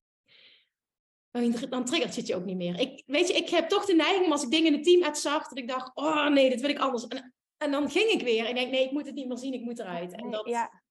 [1.69, 2.81] dan triggert het je ook niet meer.
[2.81, 5.19] Ik, weet je, ik heb toch de neiging als ik dingen in het team uit
[5.19, 7.07] zag, dat ik dacht, oh nee, dit wil ik anders.
[7.07, 9.39] En, en dan ging ik weer en ik denk, nee, ik moet het niet meer
[9.39, 10.13] zien, ik moet eruit.
[10.13, 10.83] En dat, ja.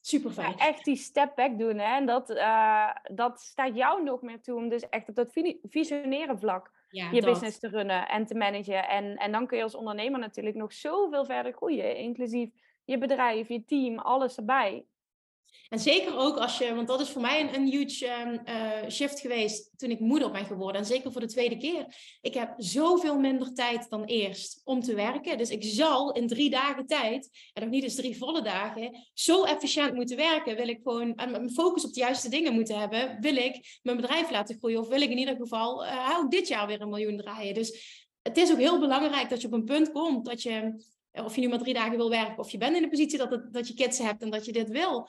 [0.00, 0.58] Super fijn.
[0.58, 1.78] echt die step back doen.
[1.78, 1.96] Hè?
[1.96, 5.32] En dat, uh, dat staat jou nog meer toe om dus echt op dat
[5.62, 8.88] visioneren vlak je business te runnen en te managen.
[8.88, 11.96] En, en dan kun je als ondernemer natuurlijk nog zoveel verder groeien.
[11.96, 12.50] Inclusief
[12.84, 14.84] je bedrijf, je team, alles erbij.
[15.68, 18.90] En zeker ook als je, want dat is voor mij een, een huge um, uh,
[18.90, 20.80] shift geweest toen ik moeder ben geworden.
[20.80, 21.86] En zeker voor de tweede keer.
[22.20, 25.38] Ik heb zoveel minder tijd dan eerst om te werken.
[25.38, 29.44] Dus ik zal in drie dagen tijd, en nog niet eens drie volle dagen, zo
[29.44, 30.56] efficiënt moeten werken.
[30.56, 33.16] Wil ik gewoon en mijn focus op de juiste dingen moeten hebben.
[33.20, 34.80] Wil ik mijn bedrijf laten groeien?
[34.80, 37.54] Of wil ik in ieder geval uh, ook dit jaar weer een miljoen draaien?
[37.54, 40.82] Dus het is ook heel belangrijk dat je op een punt komt dat je
[41.12, 43.52] of je nu maar drie dagen wil werken, of je bent in de positie dat,
[43.52, 45.08] dat je kids hebt en dat je dit wil,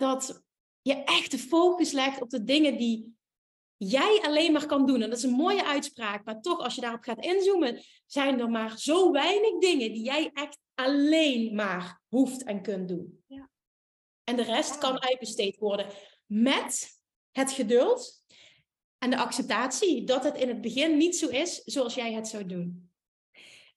[0.00, 0.42] dat
[0.82, 3.14] je echt de focus legt op de dingen die
[3.76, 5.02] jij alleen maar kan doen.
[5.02, 8.50] En dat is een mooie uitspraak, maar toch als je daarop gaat inzoomen, zijn er
[8.50, 13.24] maar zo weinig dingen die jij echt alleen maar hoeft en kunt doen.
[13.26, 13.50] Ja.
[14.24, 15.86] En de rest kan uitbesteed worden
[16.26, 18.24] met het geduld
[18.98, 22.46] en de acceptatie dat het in het begin niet zo is zoals jij het zou
[22.46, 22.89] doen.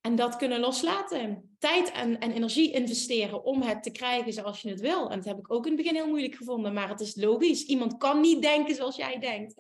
[0.03, 1.55] En dat kunnen loslaten.
[1.59, 5.09] Tijd en, en energie investeren om het te krijgen zoals je het wil.
[5.09, 6.73] En dat heb ik ook in het begin heel moeilijk gevonden.
[6.73, 7.65] Maar het is logisch.
[7.65, 9.53] Iemand kan niet denken zoals jij denkt.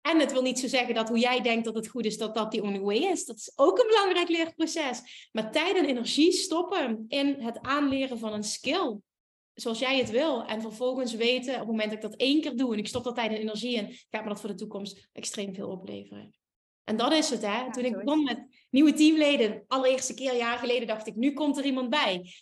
[0.00, 2.34] En het wil niet zo zeggen dat hoe jij denkt dat het goed is, dat
[2.34, 3.24] dat die only way is.
[3.24, 5.28] Dat is ook een belangrijk leerproces.
[5.32, 8.98] Maar tijd en energie stoppen in het aanleren van een skill.
[9.54, 10.44] Zoals jij het wil.
[10.44, 13.04] En vervolgens weten, op het moment dat ik dat één keer doe en ik stop
[13.04, 16.34] dat tijd en energie in, gaat me dat voor de toekomst extreem veel opleveren.
[16.84, 17.72] En dat is het, hè.
[17.72, 21.58] Toen ik begon met nieuwe teamleden, allereerste keer, een jaar geleden, dacht ik, nu komt
[21.58, 22.32] er iemand bij.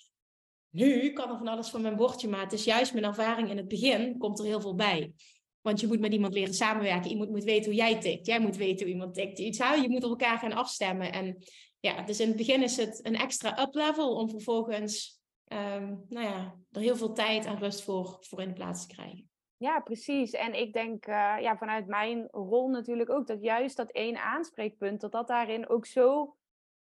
[0.70, 3.56] Nu kan er van alles van mijn bordje, maar het is juist mijn ervaring in
[3.56, 5.12] het begin, komt er heel veel bij.
[5.60, 7.10] Want je moet met iemand leren samenwerken.
[7.10, 8.26] Iemand moet weten hoe jij tikt.
[8.26, 9.38] Jij moet weten hoe iemand tikt.
[9.38, 11.12] Iets, je moet op elkaar gaan afstemmen.
[11.12, 11.38] En
[11.80, 15.20] ja, dus in het begin is het een extra up-level om vervolgens
[15.52, 18.94] um, nou ja, er heel veel tijd en rust voor, voor in de plaats te
[18.94, 19.30] krijgen.
[19.62, 20.32] Ja, precies.
[20.32, 25.00] En ik denk uh, ja, vanuit mijn rol natuurlijk ook dat juist dat één aanspreekpunt,
[25.00, 26.36] dat dat daarin ook zo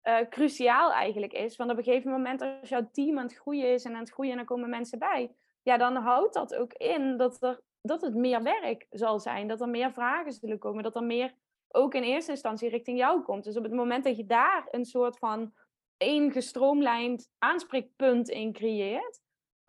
[0.03, 1.55] uh, cruciaal eigenlijk is.
[1.55, 4.11] Want op een gegeven moment als jouw team aan het groeien is en aan het
[4.11, 8.01] groeien en dan komen mensen bij, ja, dan houdt dat ook in dat, er, dat
[8.01, 9.47] het meer werk zal zijn.
[9.47, 10.83] Dat er meer vragen zullen komen.
[10.83, 11.33] Dat er meer
[11.67, 13.43] ook in eerste instantie richting jou komt.
[13.43, 15.53] Dus op het moment dat je daar een soort van
[15.97, 19.20] één gestroomlijnd aanspreekpunt in creëert,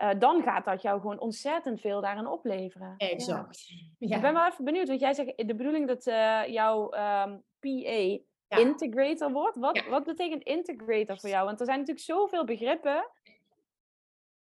[0.02, 2.94] uh, dan gaat dat jou gewoon ontzettend veel daarin opleveren.
[2.96, 3.68] Exact.
[3.98, 4.16] Ja.
[4.16, 8.18] Ik ben wel even benieuwd, want jij zegt de bedoeling dat uh, jouw um, PA
[8.58, 9.56] integrator wordt.
[9.56, 11.44] Wat, wat betekent integrator voor jou?
[11.44, 13.10] Want er zijn natuurlijk zoveel begrippen.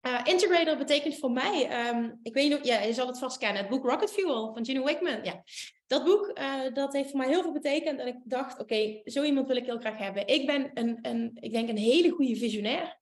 [0.06, 3.60] Uh, integrator betekent voor mij, um, ik weet niet, ja, je zal het vast kennen,
[3.60, 5.24] het boek Rocket Fuel van Gino Wickman.
[5.24, 5.42] Ja.
[5.86, 8.00] Dat boek, uh, dat heeft voor mij heel veel betekend.
[8.00, 10.26] En ik dacht, oké, okay, zo iemand wil ik heel graag hebben.
[10.26, 13.00] Ik ben een, een, ik denk een hele goede visionair.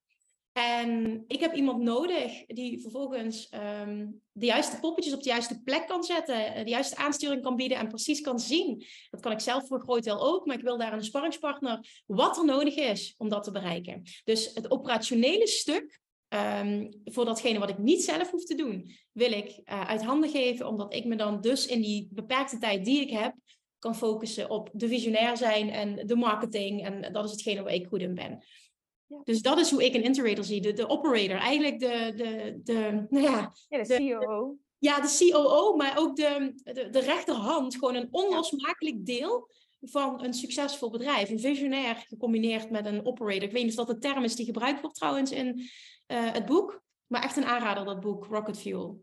[0.52, 5.86] En ik heb iemand nodig die vervolgens um, de juiste poppetjes op de juiste plek
[5.86, 8.84] kan zetten, eh, de juiste aansturing kan bieden en precies kan zien.
[9.10, 12.02] Dat kan ik zelf voor een groot deel ook, maar ik wil daar een sparringspartner
[12.06, 14.02] wat er nodig is om dat te bereiken.
[14.24, 19.32] Dus het operationele stuk, um, voor datgene wat ik niet zelf hoef te doen, wil
[19.32, 23.00] ik uh, uit handen geven, omdat ik me dan dus in die beperkte tijd die
[23.00, 23.34] ik heb,
[23.78, 26.84] kan focussen op de visionair zijn en de marketing.
[26.84, 28.44] En dat is hetgene waar ik goed in ben.
[29.24, 31.36] Dus dat is hoe ik een integrator zie, de, de operator.
[31.36, 34.56] Eigenlijk de, de, de, nou ja, ja, de, COO.
[34.78, 37.74] Ja, de COO, maar ook de, de, de rechterhand.
[37.74, 39.48] Gewoon een onlosmakelijk deel
[39.80, 41.30] van een succesvol bedrijf.
[41.30, 43.42] Een visionair gecombineerd met een operator.
[43.42, 46.46] Ik weet niet of dat de term is die gebruikt wordt trouwens in uh, het
[46.46, 46.82] boek.
[47.06, 49.02] Maar echt een aanrader, dat boek, Rocket Fuel.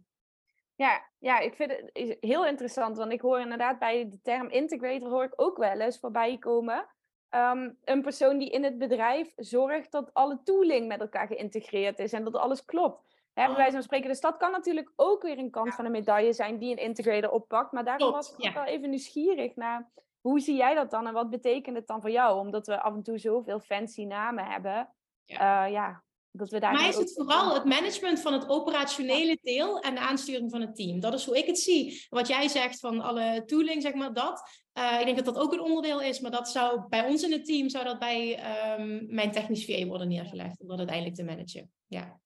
[0.76, 2.97] Ja, ja, ik vind het heel interessant.
[2.97, 6.88] Want ik hoor inderdaad bij de term integrator hoor ik ook wel eens voorbij komen.
[7.30, 12.13] Um, een persoon die in het bedrijf zorgt dat alle tooling met elkaar geïntegreerd is
[12.13, 13.05] en dat alles klopt.
[13.34, 15.91] Hè, bij wijze van spreken, dus dat kan natuurlijk ook weer een kant van een
[15.91, 17.71] medaille zijn die een integrator oppakt.
[17.71, 18.53] Maar daarom was ik ja.
[18.53, 19.89] wel even nieuwsgierig naar
[20.21, 22.39] hoe zie jij dat dan en wat betekent het dan voor jou?
[22.39, 24.89] Omdat we af en toe zoveel fancy namen hebben.
[25.23, 29.38] Ja, uh, ja dat we daar mij is het vooral het management van het operationele
[29.41, 30.99] deel en de aansturing van het team.
[30.99, 32.05] Dat is hoe ik het zie.
[32.09, 34.49] Wat jij zegt van alle tooling, zeg maar dat.
[34.73, 37.32] Uh, ik denk dat dat ook een onderdeel is, maar dat zou bij ons in
[37.32, 38.39] het team zou dat bij
[38.80, 41.71] um, mijn technisch VA worden neergelegd om dat uiteindelijk te managen.
[41.88, 42.19] Ja.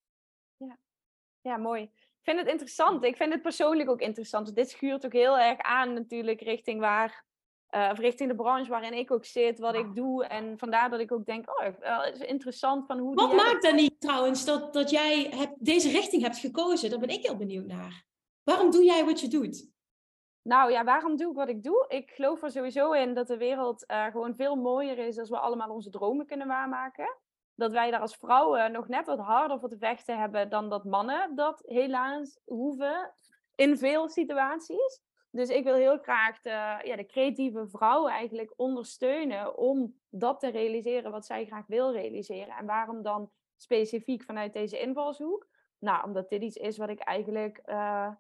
[0.58, 0.78] ja.
[1.42, 1.82] Ja, mooi.
[1.82, 3.04] Ik vind het interessant.
[3.04, 4.56] Ik vind het persoonlijk ook interessant.
[4.56, 7.26] Dit schuurt ook heel erg aan natuurlijk richting waar
[7.76, 10.26] uh, of richting de branche waarin ik ook zit, wat ik doe.
[10.26, 13.16] En vandaar dat ik ook denk, oh, het is interessant van hoe...
[13.16, 16.90] Wat maakt dan niet trouwens dat, dat jij hebt, deze richting hebt gekozen?
[16.90, 18.04] Daar ben ik heel benieuwd naar.
[18.44, 19.70] Waarom doe jij wat je doet?
[20.42, 21.86] Nou ja, waarom doe ik wat ik doe?
[21.88, 25.40] Ik geloof er sowieso in dat de wereld uh, gewoon veel mooier is als we
[25.40, 27.18] allemaal onze dromen kunnen waarmaken.
[27.56, 30.84] Dat wij daar als vrouwen nog net wat harder voor te vechten hebben dan dat
[30.84, 33.14] mannen dat helaas hoeven
[33.56, 35.02] in veel situaties.
[35.32, 40.50] Dus ik wil heel graag de, ja, de creatieve vrouw eigenlijk ondersteunen om dat te
[40.50, 42.56] realiseren wat zij graag wil realiseren.
[42.56, 45.48] En waarom dan specifiek vanuit deze invalshoek?
[45.80, 48.12] Nou, omdat dit iets is wat ik eigenlijk uh,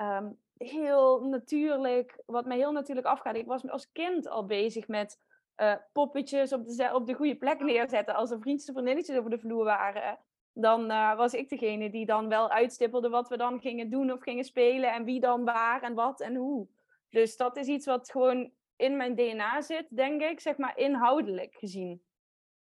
[0.00, 3.36] um, heel natuurlijk, wat mij heel natuurlijk afgaat.
[3.36, 5.18] Ik was als kind al bezig met
[5.56, 8.14] uh, poppetjes op de, op de goede plek neerzetten.
[8.14, 10.18] Als er vriendjes of vriendinnetjes over de vloer waren
[10.54, 14.22] dan uh, was ik degene die dan wel uitstippelde wat we dan gingen doen of
[14.22, 16.66] gingen spelen en wie dan waar en wat en hoe.
[17.10, 21.54] Dus dat is iets wat gewoon in mijn DNA zit, denk ik, zeg maar inhoudelijk
[21.54, 22.02] gezien.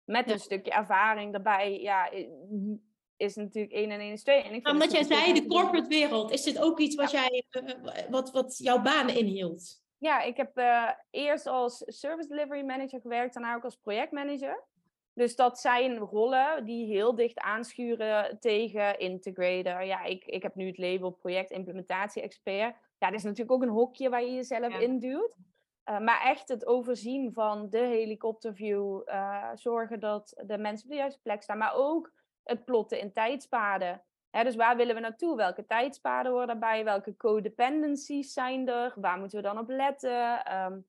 [0.04, 2.10] Met een stukje ervaring daarbij, ja,
[3.16, 4.42] is natuurlijk 1 en 1 is 2.
[4.42, 7.70] En ik Omdat jij zei, de corporate wereld, is dit ook iets wat, jij, eh,
[7.70, 9.82] eh, wat, wat jouw banen inhield?
[9.98, 14.64] Ja, ik heb uh, eerst als service delivery manager gewerkt, daarna ook als projectmanager.
[15.14, 19.84] Dus dat zijn rollen die heel dicht aanschuren tegen integrator.
[19.84, 22.76] Ja, ik, ik heb nu het label project implementatie expert.
[22.98, 25.36] Ja, dat is natuurlijk ook een hokje waar je jezelf in duwt.
[25.90, 29.02] Uh, maar echt het overzien van de helikopterview.
[29.06, 31.58] Uh, zorgen dat de mensen op de juiste plek staan.
[31.58, 34.02] Maar ook het plotten in tijdspaden.
[34.30, 35.36] Hè, dus waar willen we naartoe?
[35.36, 36.84] Welke tijdspaden horen daarbij?
[36.84, 38.92] Welke codependencies zijn er?
[38.96, 40.54] Waar moeten we dan op letten?
[40.56, 40.86] Um,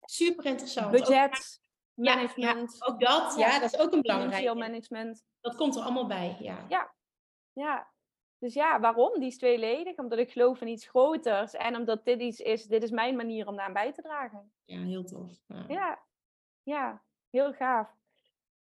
[0.00, 0.90] Super interessant.
[0.90, 1.60] Budget
[1.96, 2.76] management.
[2.78, 4.54] Ja, ook dat, ja, dat is ook een belangrijk.
[4.54, 5.24] management.
[5.40, 6.64] Dat komt er allemaal bij, ja.
[6.68, 6.94] Ja,
[7.52, 7.94] ja.
[8.38, 9.18] Dus ja, waarom?
[9.18, 9.96] Die is tweeledig.
[9.96, 11.54] Omdat ik geloof in iets groters.
[11.54, 14.52] En omdat dit iets is, dit is mijn manier om daar bij te dragen.
[14.64, 15.30] Ja, heel tof.
[15.46, 16.02] Ja, ja,
[16.62, 17.94] ja heel gaaf.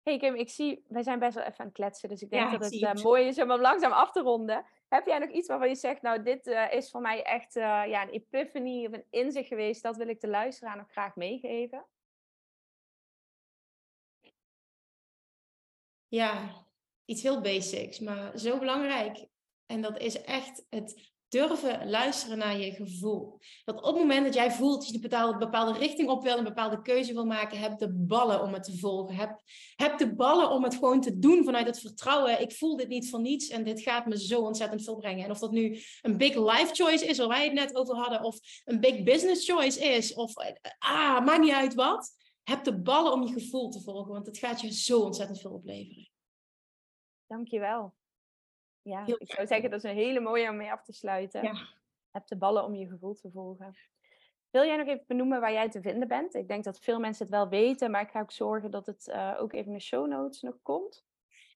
[0.02, 2.08] hey Kim, ik zie, wij zijn best wel even aan het kletsen.
[2.08, 4.64] Dus ik denk dat het uh, mooi is om hem langzaam af te ronden.
[4.88, 7.62] Heb jij nog iets waarvan je zegt, nou, dit uh, is voor mij echt uh,
[7.62, 9.82] ja, een epiphany of een inzicht geweest.
[9.82, 11.84] Dat wil ik de luisteraar nog graag meegeven?
[16.12, 16.64] Ja,
[17.04, 19.26] iets heel basics, maar zo belangrijk.
[19.66, 23.38] En dat is echt het durven luisteren naar je gevoel.
[23.64, 26.44] Dat op het moment dat jij voelt dat je een bepaalde, richting op wil, een
[26.44, 29.14] bepaalde keuze wil maken, heb de ballen om het te volgen.
[29.14, 29.40] Heb,
[29.76, 32.40] heb de ballen om het gewoon te doen vanuit het vertrouwen.
[32.40, 35.24] Ik voel dit niet voor niets en dit gaat me zo ontzettend veel brengen.
[35.24, 38.22] En of dat nu een big life choice is, waar wij het net over hadden,
[38.22, 40.32] of een big business choice is, of
[40.78, 42.21] ah, maakt niet uit wat.
[42.42, 45.52] Heb de ballen om je gevoel te volgen, want het gaat je zo ontzettend veel
[45.52, 46.10] opleveren.
[47.26, 47.94] Dankjewel.
[48.82, 51.42] Ja, ik zou zeggen dat is een hele mooie om mee af te sluiten.
[51.42, 51.68] Ja.
[52.10, 53.76] Heb de ballen om je gevoel te volgen.
[54.50, 56.34] Wil jij nog even benoemen waar jij te vinden bent?
[56.34, 59.06] Ik denk dat veel mensen het wel weten, maar ik ga ook zorgen dat het
[59.08, 61.04] uh, ook even in de show notes nog komt.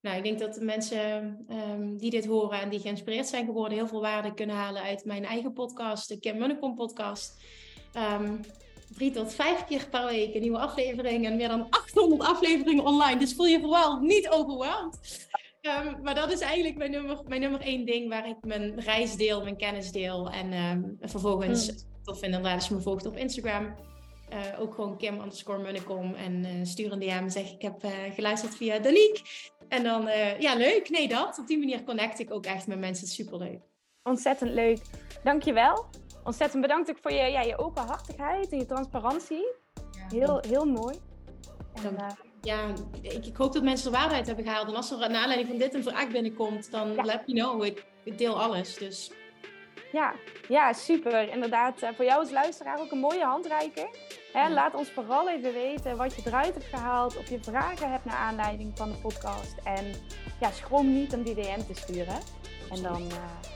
[0.00, 3.78] Nou, ik denk dat de mensen um, die dit horen en die geïnspireerd zijn geworden,
[3.78, 7.44] heel veel waarde kunnen halen uit mijn eigen podcast, de Kim Munnekom podcast.
[7.96, 8.40] Um,
[8.94, 13.18] drie tot vijf keer per week een nieuwe aflevering en meer dan 800 afleveringen online.
[13.18, 15.28] Dus voel je vooral niet overweldigd.
[15.62, 19.16] Um, maar dat is eigenlijk mijn nummer, mijn nummer één ding waar ik mijn reis
[19.16, 20.30] deel, mijn kennis deel.
[20.30, 21.76] En um, vervolgens, mm.
[22.02, 23.74] tof inderdaad als je me volgt op Instagram.
[24.32, 26.14] Uh, ook gewoon Kim underscore Munnekom.
[26.14, 29.20] En uh, stuur een DM en zeg ik heb uh, geluisterd via Danique.
[29.68, 30.08] En dan,
[30.38, 30.90] ja leuk.
[30.90, 31.38] Nee dat.
[31.38, 33.06] Op die manier connect ik ook echt met mensen.
[33.06, 33.60] Superleuk.
[34.02, 34.78] Ontzettend leuk.
[35.24, 35.86] Dankjewel.
[36.26, 39.46] Ontzettend bedankt ook voor je, ja, je openhartigheid en je transparantie.
[39.74, 40.96] Ja, heel, heel mooi.
[41.84, 41.96] En,
[42.40, 42.72] ja,
[43.02, 44.68] ik, ik, hoop dat mensen er waarheid hebben gehaald.
[44.68, 47.64] En als er naar aanleiding van dit een vraag binnenkomt, dan let me know.
[47.64, 48.74] Ik, ik, deel alles.
[48.74, 49.12] Dus.
[49.92, 50.14] Ja,
[50.48, 51.28] ja, super.
[51.28, 53.96] Inderdaad, eh, voor jou als luisteraar ook een mooie handreiking.
[54.32, 57.16] Hè, laat ons vooral even weten wat je eruit hebt gehaald.
[57.16, 59.54] Of je vragen hebt naar aanleiding van de podcast.
[59.64, 59.84] En
[60.40, 62.18] ja, schroom niet om die DM te sturen.
[62.70, 63.55] En dan uh,